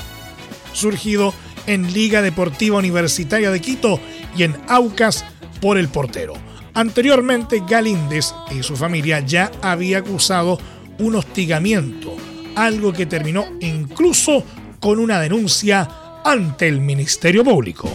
surgido 0.72 1.34
en 1.66 1.92
Liga 1.92 2.22
Deportiva 2.22 2.78
Universitaria 2.78 3.50
de 3.50 3.60
Quito 3.60 4.00
y 4.36 4.44
en 4.44 4.56
Aucas 4.68 5.24
por 5.60 5.78
el 5.78 5.88
portero. 5.88 6.34
Anteriormente, 6.74 7.62
Galíndez 7.68 8.32
y 8.50 8.62
su 8.62 8.76
familia 8.76 9.20
ya 9.20 9.50
había 9.60 9.98
acusado 9.98 10.58
un 10.98 11.16
hostigamiento, 11.16 12.16
algo 12.56 12.92
que 12.92 13.06
terminó 13.06 13.44
incluso 13.60 14.44
con 14.80 14.98
una 14.98 15.20
denuncia 15.20 15.88
ante 16.24 16.68
el 16.68 16.80
Ministerio 16.80 17.44
Público 17.44 17.94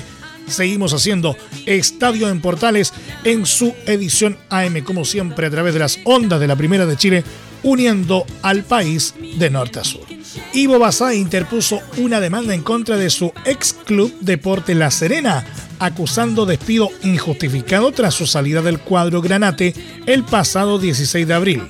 seguimos 0.46 0.92
haciendo 0.92 1.36
Estadio 1.66 2.28
en 2.28 2.40
Portales 2.40 2.92
en 3.24 3.46
su 3.46 3.74
edición 3.86 4.36
AM, 4.50 4.82
como 4.82 5.04
siempre, 5.04 5.46
a 5.46 5.50
través 5.50 5.74
de 5.74 5.80
las 5.80 5.98
ondas 6.04 6.40
de 6.40 6.46
la 6.46 6.56
Primera 6.56 6.86
de 6.86 6.96
Chile, 6.96 7.24
uniendo 7.62 8.24
al 8.42 8.64
país 8.64 9.14
de 9.38 9.50
norte 9.50 9.80
a 9.80 9.84
sur. 9.84 10.06
Ivo 10.52 10.78
Basá 10.78 11.14
interpuso 11.14 11.80
una 11.98 12.20
demanda 12.20 12.54
en 12.54 12.62
contra 12.62 12.96
de 12.96 13.10
su 13.10 13.32
ex 13.44 13.72
club 13.72 14.14
Deporte 14.20 14.74
La 14.74 14.90
Serena, 14.90 15.44
acusando 15.78 16.46
despido 16.46 16.90
injustificado 17.02 17.92
tras 17.92 18.14
su 18.14 18.26
salida 18.26 18.62
del 18.62 18.78
cuadro 18.78 19.20
Granate 19.20 19.74
el 20.06 20.24
pasado 20.24 20.78
16 20.78 21.26
de 21.26 21.34
abril. 21.34 21.62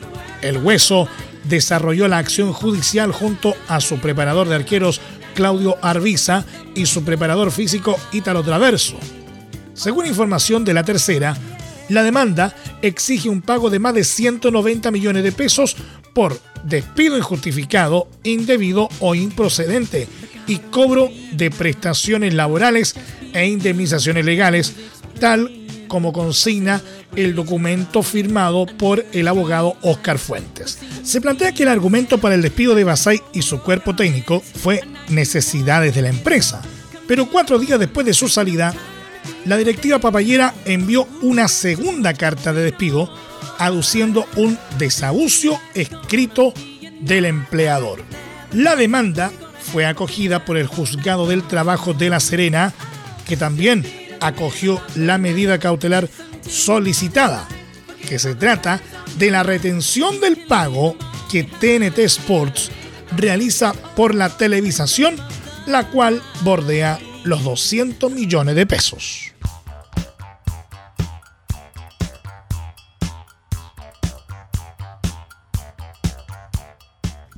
El 0.43 0.59
Hueso 0.59 1.09
desarrolló 1.49 2.09
la 2.09 2.19
acción 2.19 2.53
judicial 2.53 3.13
junto 3.13 3.55
a 3.69 3.81
su 3.81 3.99
preparador 3.99 4.49
de 4.49 4.57
arqueros 4.57 5.01
Claudio 5.37 5.77
Arbiza 5.83 6.45
y 6.75 6.87
su 6.87 7.05
preparador 7.05 7.53
físico 7.53 7.97
Ítalo 8.11 8.43
Traverso. 8.43 8.99
Según 9.75 10.07
información 10.07 10.65
de 10.65 10.75
la 10.75 10.83
tercera, 10.83 11.37
la 11.91 12.03
demanda 12.03 12.57
exige 12.83 13.29
un 13.29 13.43
pago 13.43 13.71
de 13.71 13.79
más 13.79 13.95
de 13.95 14.03
190 14.03 14.91
millones 14.91 15.23
de 15.23 15.33
pesos 15.33 15.77
por 16.15 16.41
despido 16.65 17.17
injustificado, 17.19 18.09
indebido 18.25 18.89
o 18.99 19.15
improcedente 19.15 20.09
y 20.47 20.57
cobro 20.59 21.11
de 21.33 21.51
prestaciones 21.51 22.33
laborales 22.33 22.97
e 23.35 23.47
indemnizaciones 23.47 24.25
legales, 24.25 24.75
tal 25.21 25.66
como 25.89 26.13
consigna 26.13 26.83
el 27.15 27.35
documento 27.35 28.03
firmado 28.03 28.67
por 28.67 29.05
el 29.13 29.29
abogado 29.29 29.77
Oscar 29.83 30.19
Fuentes. 30.19 30.79
Se 31.03 31.21
plantea 31.21 31.53
que 31.53 31.63
el 31.63 31.69
argumento 31.69 32.19
para 32.19 32.35
el 32.35 32.43
despido 32.43 32.75
de 32.75 32.85
Basay 32.85 33.21
y 33.33 33.43
su 33.43 33.61
cuerpo 33.61 33.95
técnico 33.95 34.41
fue 34.41 34.81
necesidades 35.09 35.95
de 35.95 36.03
la 36.03 36.09
empresa, 36.09 36.63
pero 37.07 37.27
cuatro 37.27 37.59
días 37.59 37.79
después 37.79 38.07
de 38.07 38.15
su 38.15 38.29
salida, 38.29 38.75
la 39.45 39.57
directiva 39.57 39.99
papayera 39.99 40.55
envió 40.65 41.07
una 41.23 41.49
segunda 41.49 42.15
carta 42.15 42.53
de 42.53 42.63
despido 42.63 43.11
aduciendo 43.59 44.27
un 44.37 44.59
desahucio 44.79 45.59
escrito 45.75 46.53
del 47.01 47.25
empleador. 47.25 48.03
La 48.53 48.77
demanda 48.77 49.33
fue 49.73 49.87
acogida 49.87 50.45
por 50.45 50.57
el 50.57 50.67
juzgado 50.67 51.27
del 51.27 51.43
trabajo 51.43 51.95
de 51.95 52.11
La 52.11 52.21
Serena, 52.21 52.73
que 53.27 53.37
también 53.37 53.85
acogió 54.21 54.81
la 54.95 55.19
medida 55.19 55.59
cautelar 55.59 56.09
solicitada, 56.49 57.47
que 58.09 58.19
se 58.19 58.35
trata 58.35 58.81
de 59.19 59.31
la 59.31 59.43
retención 59.43 60.21
del 60.21 60.37
pago 60.47 60.97
que 61.31 61.45
TNT 61.45 61.99
Sports 62.01 62.71
realiza 63.17 63.73
por 63.73 64.15
la 64.15 64.29
televisación, 64.29 65.17
la 65.67 65.89
cual 65.89 66.23
bordea 66.43 66.99
los 67.25 67.43
200 67.43 68.13
millones 68.13 68.55
de 68.55 68.67
pesos. 68.67 69.33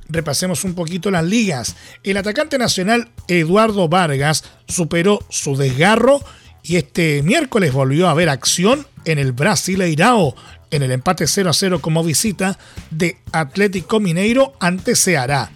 repasemos 0.09 0.65
un 0.65 0.75
poquito 0.75 1.11
las 1.11 1.25
ligas. 1.25 1.77
El 2.03 2.17
atacante 2.17 2.59
nacional 2.59 3.11
Eduardo 3.29 3.89
Vargas 3.89 4.45
superó 4.67 5.21
su 5.29 5.57
desgarro 5.57 6.21
y 6.63 6.77
este 6.77 7.23
miércoles 7.23 7.73
volvió 7.73 8.09
a 8.09 8.15
ver 8.15 8.29
acción 8.29 8.87
en 9.05 9.19
el 9.19 9.33
Brasileirao 9.33 10.35
en 10.71 10.83
el 10.83 10.93
empate 10.93 11.27
0 11.27 11.51
a 11.51 11.53
0 11.53 11.81
como 11.81 12.05
visita 12.05 12.59
de 12.91 13.17
Atlético 13.33 14.01
Mineiro 14.01 14.53
ante 14.61 14.97
Ceará. 14.97 15.51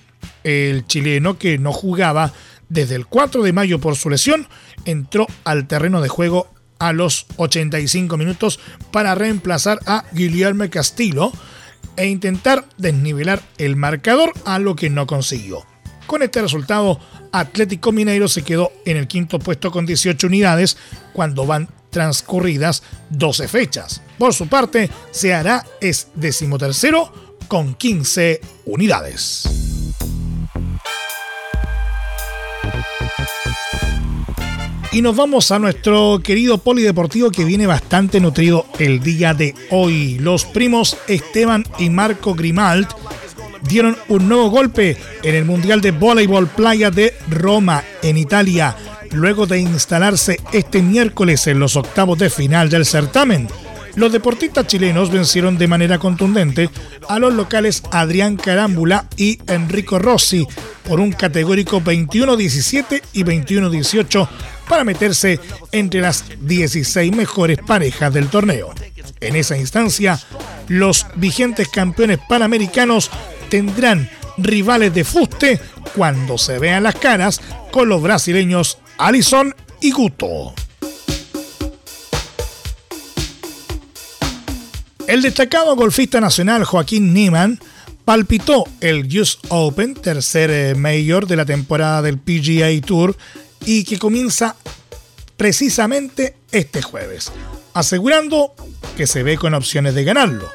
El 0.45 0.87
chileno 0.87 1.39
que 1.39 1.59
no 1.59 1.73
jugaba 1.73 2.33
desde 2.69 2.95
el 2.95 3.07
4 3.07 3.43
de 3.43 3.53
mayo 3.53 3.79
por 3.79 3.97
su 3.97 4.09
lesión 4.11 4.49
entró 4.85 5.27
al 5.45 5.67
terreno 5.69 6.01
de 6.01 6.09
juego 6.09 6.49
a 6.79 6.93
los 6.93 7.27
85 7.37 8.17
minutos 8.17 8.59
para 8.91 9.15
reemplazar 9.15 9.79
a 9.87 10.05
Guillermo 10.13 10.69
Castillo 10.71 11.33
e 11.97 12.07
intentar 12.07 12.65
desnivelar 12.79 13.43
el 13.59 13.77
marcador 13.77 14.33
a 14.45 14.59
lo 14.59 14.75
que 14.75 14.91
no 14.91 15.07
consiguió. 15.07 15.65
Con 16.13 16.23
este 16.23 16.43
resultado, 16.43 17.01
Atlético 17.33 17.91
Mineiro 17.91 18.29
se 18.29 18.43
quedó 18.43 18.71
en 18.85 18.99
el 18.99 19.09
quinto 19.09 19.39
puesto 19.39 19.71
con 19.71 19.87
18 19.87 20.27
unidades 20.27 20.77
cuando 21.15 21.47
van 21.47 21.71
transcurridas 21.89 22.83
12 23.09 23.49
fechas. 23.49 24.03
Por 24.19 24.35
su 24.35 24.47
parte, 24.47 24.91
Ceará 25.11 25.65
es 25.81 26.09
decimotercero 26.15 27.11
con 27.49 27.75
15 27.75 28.43
unidades. 28.67 29.49
Y 34.93 35.01
nos 35.01 35.17
vamos 35.17 35.51
a 35.51 35.59
nuestro 35.59 36.21
querido 36.23 36.59
polideportivo 36.59 37.31
que 37.31 37.47
viene 37.47 37.67
bastante 37.67 38.21
nutrido 38.21 38.67
el 38.79 39.01
día 39.01 39.33
de 39.33 39.55
hoy. 39.71 40.19
Los 40.19 40.45
primos 40.45 40.99
Esteban 41.09 41.65
y 41.79 41.89
Marco 41.89 42.35
Grimalt 42.35 42.91
dieron 43.63 43.97
un 44.09 44.29
nuevo 44.29 44.51
golpe 44.51 44.97
en 45.23 45.35
el 45.35 45.45
Mundial 45.45 45.81
de 45.81 45.91
Voleibol 45.91 46.49
Playa 46.49 46.91
de 46.91 47.15
Roma, 47.29 47.83
en 48.03 48.17
Italia, 48.17 48.77
luego 49.13 49.47
de 49.47 49.61
instalarse 49.61 50.41
este 50.53 50.83
miércoles 50.83 51.47
en 51.47 51.59
los 51.59 51.77
octavos 51.77 52.19
de 52.19 52.31
final 52.31 52.69
del 52.69 52.85
certamen. 52.85 53.49
Los 53.95 54.11
deportistas 54.11 54.67
chilenos 54.67 55.11
vencieron 55.11 55.59
de 55.59 55.69
manera 55.69 55.99
contundente 55.99 56.71
a 57.09 57.19
los 57.19 57.35
locales 57.35 57.83
Adrián 57.91 58.37
Carámbula 58.37 59.07
y 59.19 59.39
Enrico 59.47 59.99
Rossi 59.99 60.47
por 60.89 60.99
un 60.99 61.13
categórico 61.13 61.83
21-17 61.83 63.03
y 63.13 63.23
21-18 63.23 64.29
para 64.67 64.85
meterse 64.85 65.39
entre 65.73 66.01
las 66.01 66.25
16 66.41 67.15
mejores 67.15 67.59
parejas 67.59 68.15
del 68.15 68.29
torneo. 68.29 68.73
En 69.21 69.37
esa 69.37 69.59
instancia, 69.59 70.19
los 70.69 71.07
vigentes 71.17 71.69
campeones 71.69 72.19
panamericanos 72.27 73.11
tendrán 73.53 74.09
rivales 74.39 74.95
de 74.95 75.05
fuste 75.05 75.61
cuando 75.95 76.39
se 76.39 76.59
vean 76.59 76.85
las 76.85 76.95
caras 76.95 77.39
con 77.71 77.87
los 77.87 78.01
brasileños 78.01 78.79
Alison 78.97 79.55
y 79.83 79.91
Guto. 79.93 80.55
El 85.07 85.21
destacado 85.21 85.77
golfista 85.77 86.19
nacional 86.19 86.65
Joaquín 86.65 87.13
Niemann 87.13 87.61
palpitó 88.07 88.65
el 88.81 89.07
US 89.21 89.39
Open, 89.51 89.97
tercer 89.97 90.51
eh, 90.51 90.75
mayor 90.75 91.27
de 91.27 91.37
la 91.37 91.45
temporada 91.45 92.01
del 92.01 92.17
PGA 92.17 92.81
Tour 92.81 93.15
y 93.67 93.85
que 93.85 93.99
comienza 93.99 94.57
precisamente 95.37 96.37
este 96.53 96.81
jueves, 96.81 97.31
asegurando 97.75 98.55
que 98.97 99.07
se 99.07 99.23
ve 99.23 99.37
con 99.37 99.53
opciones 99.53 99.95
de 99.95 100.05
ganarlo. 100.05 100.49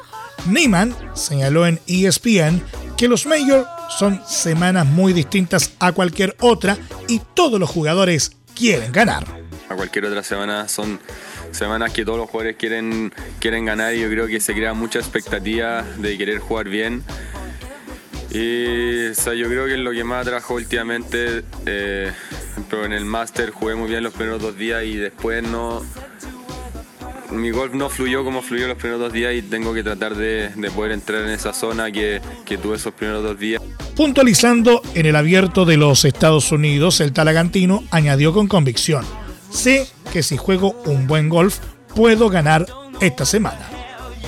Niemann 0.46 0.96
señaló 1.14 1.64
en 1.64 1.78
ESPN 1.86 2.62
que 2.98 3.06
los 3.06 3.26
Majors 3.26 3.68
son 3.96 4.20
semanas 4.26 4.84
muy 4.84 5.12
distintas 5.12 5.72
a 5.78 5.92
cualquier 5.92 6.34
otra 6.40 6.76
y 7.06 7.20
todos 7.32 7.60
los 7.60 7.70
jugadores 7.70 8.32
quieren 8.56 8.90
ganar. 8.90 9.24
A 9.68 9.76
cualquier 9.76 10.06
otra 10.06 10.24
semana 10.24 10.66
son 10.66 10.98
semanas 11.52 11.92
que 11.92 12.04
todos 12.04 12.18
los 12.18 12.28
jugadores 12.28 12.56
quieren, 12.56 13.14
quieren 13.38 13.66
ganar 13.66 13.94
y 13.94 14.00
yo 14.00 14.10
creo 14.10 14.26
que 14.26 14.40
se 14.40 14.52
crea 14.52 14.74
mucha 14.74 14.98
expectativa 14.98 15.84
de 15.98 16.18
querer 16.18 16.40
jugar 16.40 16.68
bien. 16.68 17.04
Y 18.30 19.12
yo 19.12 19.48
creo 19.48 19.66
que 19.66 19.76
lo 19.76 19.92
que 19.92 20.02
más 20.02 20.26
trajo 20.26 20.54
últimamente. 20.54 21.44
Eh, 21.66 22.12
en 22.70 22.92
el 22.92 23.04
Master 23.04 23.50
jugué 23.50 23.76
muy 23.76 23.88
bien 23.88 24.02
los 24.02 24.12
primeros 24.12 24.42
dos 24.42 24.58
días 24.58 24.84
y 24.84 24.96
después 24.96 25.42
no, 25.42 25.82
mi 27.30 27.50
golf 27.50 27.74
no 27.74 27.88
fluyó 27.88 28.24
como 28.24 28.42
fluyó 28.42 28.68
los 28.68 28.76
primeros 28.76 29.00
dos 29.00 29.12
días 29.12 29.34
y 29.34 29.42
tengo 29.42 29.74
que 29.74 29.82
tratar 29.82 30.14
de, 30.14 30.50
poder 30.74 30.92
entrar 30.92 31.22
en 31.22 31.30
esa 31.30 31.52
zona 31.52 31.90
que, 31.90 32.20
que, 32.44 32.58
tuve 32.58 32.76
esos 32.76 32.94
primeros 32.94 33.22
dos 33.22 33.38
días. 33.38 33.62
Puntualizando 33.94 34.82
en 34.94 35.06
el 35.06 35.16
abierto 35.16 35.64
de 35.64 35.76
los 35.76 36.04
Estados 36.04 36.52
Unidos, 36.52 37.00
el 37.00 37.12
talagantino 37.12 37.84
añadió 37.90 38.32
con 38.32 38.46
convicción, 38.46 39.04
sé 39.50 39.86
que 40.12 40.22
si 40.22 40.36
juego 40.36 40.80
un 40.86 41.06
buen 41.06 41.28
golf 41.28 41.58
puedo 41.94 42.28
ganar 42.28 42.66
esta 43.00 43.24
semana. 43.24 43.68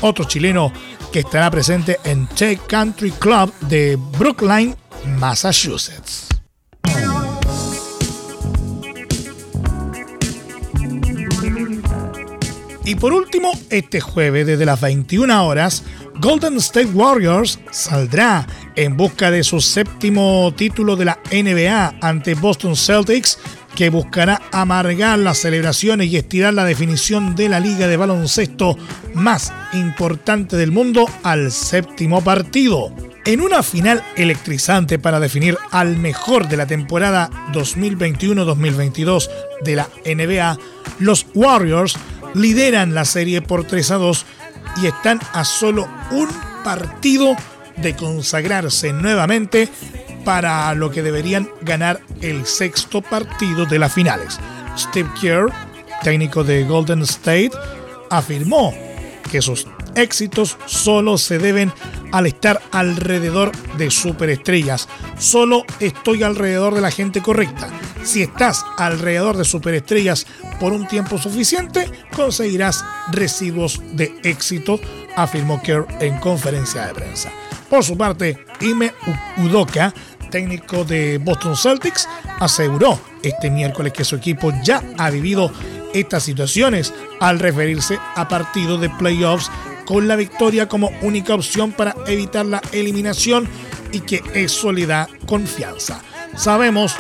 Otro 0.01 0.25
chileno 0.25 0.73
que 1.13 1.21
estará 1.21 1.51
presente 1.51 1.99
en 2.05 2.27
Tech 2.29 2.67
Country 2.67 3.11
Club 3.13 3.53
de 3.61 3.97
Brookline, 4.19 4.77
Massachusetts. 5.19 6.40
Y 12.91 12.97
por 12.97 13.13
último, 13.13 13.53
este 13.71 14.01
jueves 14.01 14.49
desde 14.49 14.67
las 14.67 14.81
21 14.81 15.47
horas, 15.47 15.85
Golden 16.21 16.57
State 16.57 16.91
Warriors 16.93 17.61
saldrá 17.71 18.45
en 18.75 18.97
busca 18.97 19.31
de 19.31 19.45
su 19.45 19.61
séptimo 19.61 20.53
título 20.57 20.97
de 20.97 21.05
la 21.05 21.21
NBA 21.31 21.95
ante 22.01 22.35
Boston 22.35 22.75
Celtics, 22.75 23.39
que 23.77 23.91
buscará 23.91 24.43
amargar 24.51 25.21
las 25.21 25.39
celebraciones 25.39 26.09
y 26.09 26.17
estirar 26.17 26.53
la 26.53 26.65
definición 26.65 27.37
de 27.37 27.49
la 27.49 27.61
liga 27.61 27.87
de 27.87 27.97
baloncesto 27.97 28.77
más 29.15 29.53
importante 29.73 30.57
del 30.57 30.73
mundo 30.73 31.07
al 31.23 31.53
séptimo 31.53 32.25
partido. 32.25 32.93
En 33.25 33.41
una 33.41 33.63
final 33.63 34.03
electrizante 34.17 34.99
para 34.99 35.21
definir 35.21 35.57
al 35.71 35.97
mejor 35.97 36.49
de 36.49 36.57
la 36.57 36.67
temporada 36.67 37.31
2021-2022 37.53 39.29
de 39.63 39.77
la 39.77 39.89
NBA, 40.05 40.59
los 40.99 41.27
Warriors 41.35 41.97
lideran 42.35 42.95
la 42.95 43.05
serie 43.05 43.43
por 43.43 43.65
3 43.65 43.91
a 43.93 43.97
2 43.97 44.27
y 44.83 44.87
están 44.87 45.21
a 45.33 45.45
solo 45.45 45.89
un 46.11 46.29
partido 46.65 47.37
de 47.77 47.97
consagrarse 47.97 48.93
nuevamente 48.93 49.69
para 50.25 50.75
lo 50.75 50.91
que 50.91 51.03
deberían 51.03 51.49
ganar 51.63 52.01
el 52.21 52.47
sexto 52.47 53.01
partido 53.01 53.67
de 53.67 53.79
las 53.79 53.93
finales. 53.93 54.39
Steve 54.77 55.09
Kerr, 55.21 55.51
técnico 56.03 56.45
de 56.45 56.65
Golden 56.65 57.03
State, 57.03 57.53
afirmó 58.11 58.75
que 59.31 59.41
sus 59.41 59.67
éxitos 59.95 60.57
solo 60.67 61.19
se 61.19 61.39
deben 61.39 61.73
al 62.13 62.27
estar 62.27 62.61
alrededor 62.73 63.53
de 63.77 63.91
superestrellas. 63.91 64.89
Solo 65.19 65.65
estoy 65.81 66.23
alrededor 66.23 66.75
de 66.75 66.81
la 66.81 66.91
gente 66.91 67.23
correcta. 67.23 67.69
Si 68.03 68.23
estás 68.23 68.65
alrededor 68.79 69.37
de 69.37 69.45
superestrellas 69.45 70.27
por 70.59 70.73
un 70.73 70.87
tiempo 70.89 71.19
suficiente, 71.19 71.91
conseguirás 72.15 72.85
residuos 73.13 73.81
de 73.93 74.19
éxito, 74.23 74.81
afirmó 75.17 75.63
Kerr 75.63 75.87
en 76.01 76.19
conferencia 76.19 76.87
de 76.87 76.95
prensa. 76.95 77.31
Por 77.69 77.85
su 77.85 77.97
parte, 77.97 78.45
Ime 78.61 78.93
Udoka, 79.39 79.95
técnico 80.31 80.85
de 80.85 81.19
Boston 81.19 81.57
Celtics, 81.57 82.09
aseguró 82.41 82.99
este 83.23 83.51
miércoles 83.51 83.93
que 83.93 84.05
su 84.05 84.17
equipo 84.17 84.53
ya 84.65 84.83
ha 84.99 85.11
vivido 85.11 85.53
estas 85.95 86.23
situaciones 86.23 86.93
al 87.21 87.39
referirse 87.39 87.99
a 88.17 88.29
partidos 88.29 88.81
de 88.81 88.91
playoffs 88.91 89.51
con 89.91 90.07
la 90.07 90.15
victoria 90.15 90.69
como 90.69 90.93
única 91.03 91.35
opción 91.35 91.73
para 91.73 91.97
evitar 92.07 92.47
la 92.47 92.63
eliminación 92.71 93.49
y 93.91 93.99
que 93.99 94.23
eso 94.35 94.71
le 94.71 94.87
da 94.87 95.09
confianza. 95.27 96.01
Sabemos 96.37 96.95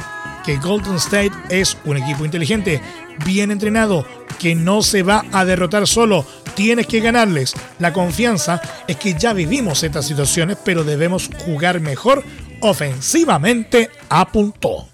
que 0.44 0.57
Golden 0.57 0.96
State 0.96 1.31
es 1.50 1.76
un 1.85 1.98
equipo 1.98 2.24
inteligente, 2.24 2.83
bien 3.24 3.53
entrenado, 3.53 4.05
que 4.40 4.57
no 4.57 4.83
se 4.83 5.05
va 5.05 5.24
a 5.31 5.44
derrotar 5.44 5.87
solo. 5.87 6.26
Tienes 6.57 6.88
que 6.88 6.98
ganarles. 6.98 7.55
La 7.79 7.92
confianza 7.92 8.61
es 8.88 8.96
que 8.96 9.14
ya 9.14 9.35
vivimos 9.35 9.85
estas 9.85 10.05
situaciones, 10.05 10.59
pero 10.64 10.83
debemos 10.83 11.31
jugar 11.44 11.79
mejor 11.79 12.24
ofensivamente, 12.61 13.88
apuntó. 14.09 14.88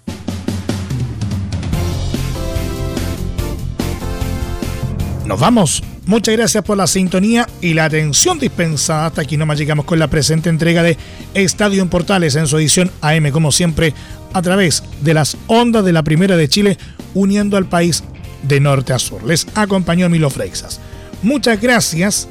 Nos 5.25 5.39
vamos. 5.39 5.81
Muchas 6.07 6.37
gracias 6.37 6.63
por 6.63 6.77
la 6.77 6.87
sintonía 6.87 7.49
y 7.59 7.73
la 7.73 7.83
atención 7.83 8.39
dispensada. 8.39 9.07
Hasta 9.07 9.23
aquí 9.23 9.35
nomás 9.35 9.59
llegamos 9.59 9.83
con 9.83 9.99
la 9.99 10.07
presente 10.07 10.47
entrega 10.47 10.81
de 10.81 10.97
Estadio 11.33 11.81
en 11.81 11.89
Portales 11.89 12.37
en 12.37 12.47
su 12.47 12.57
edición 12.57 12.89
AM, 13.01 13.29
como 13.31 13.51
siempre, 13.51 13.93
a 14.31 14.41
través 14.41 14.85
de 15.01 15.13
las 15.13 15.35
ondas 15.47 15.83
de 15.83 15.91
la 15.91 16.03
Primera 16.03 16.37
de 16.37 16.47
Chile, 16.47 16.77
uniendo 17.13 17.57
al 17.57 17.67
país 17.67 18.05
de 18.43 18.61
norte 18.61 18.93
a 18.93 18.99
sur. 18.99 19.21
Les 19.23 19.47
acompañó 19.53 20.07
Milo 20.07 20.29
Freixas. 20.29 20.79
Muchas 21.23 21.59
gracias 21.59 22.29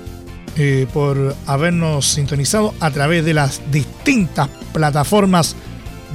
eh, 0.57 0.87
por 0.95 1.37
habernos 1.45 2.07
sintonizado 2.07 2.73
a 2.81 2.91
través 2.91 3.27
de 3.27 3.35
las 3.35 3.61
distintas 3.71 4.49
plataformas 4.73 5.55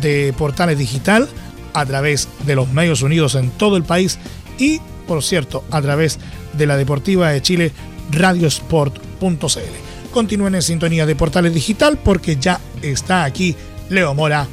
de 0.02 0.34
portales 0.36 0.80
digital, 0.80 1.30
a 1.74 1.86
través 1.86 2.28
de 2.44 2.56
los 2.56 2.74
medios 2.74 3.04
unidos 3.04 3.36
en 3.36 3.52
todo 3.52 3.78
el 3.78 3.84
país 3.84 4.18
y, 4.58 4.82
por 5.08 5.22
cierto, 5.22 5.64
a 5.70 5.80
través 5.80 6.18
de 6.18 6.41
la 6.58 6.78
Deportiva 6.78 7.30
de 7.30 7.42
Chile, 7.42 7.72
radiosport.cl. 8.12 10.14
Continúen 10.14 10.56
en 10.56 10.62
sintonía 10.62 11.06
de 11.06 11.16
portales 11.16 11.54
digital 11.54 11.98
porque 12.04 12.36
ya 12.36 12.60
está 12.82 13.24
aquí 13.24 13.56
Leo 13.90 14.14
Mora 14.14 14.48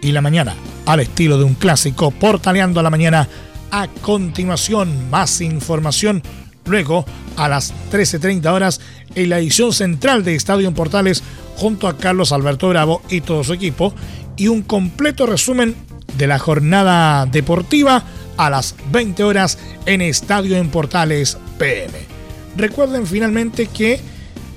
y 0.00 0.12
la 0.12 0.20
mañana, 0.20 0.54
al 0.86 1.00
estilo 1.00 1.38
de 1.38 1.44
un 1.44 1.54
clásico, 1.54 2.10
portaleando 2.10 2.80
a 2.80 2.82
la 2.82 2.90
mañana. 2.90 3.28
A 3.70 3.88
continuación, 3.88 5.08
más 5.08 5.40
información. 5.40 6.22
Luego, 6.66 7.06
a 7.36 7.48
las 7.48 7.72
13.30 7.90 8.52
horas, 8.52 8.80
en 9.14 9.30
la 9.30 9.38
edición 9.38 9.72
central 9.72 10.24
de 10.24 10.34
Estadio 10.34 10.68
en 10.68 10.74
Portales, 10.74 11.22
junto 11.56 11.88
a 11.88 11.96
Carlos 11.96 12.32
Alberto 12.32 12.68
Bravo 12.68 13.00
y 13.08 13.22
todo 13.22 13.42
su 13.44 13.54
equipo, 13.54 13.94
y 14.36 14.48
un 14.48 14.62
completo 14.62 15.26
resumen 15.26 15.74
de 16.18 16.26
la 16.26 16.38
jornada 16.38 17.24
deportiva 17.26 18.04
a 18.46 18.50
las 18.50 18.74
20 18.90 19.22
horas 19.22 19.56
en 19.86 20.00
Estadio 20.00 20.56
en 20.56 20.68
Portales 20.68 21.38
PM. 21.58 21.92
Recuerden 22.56 23.06
finalmente 23.06 23.68
que 23.68 24.00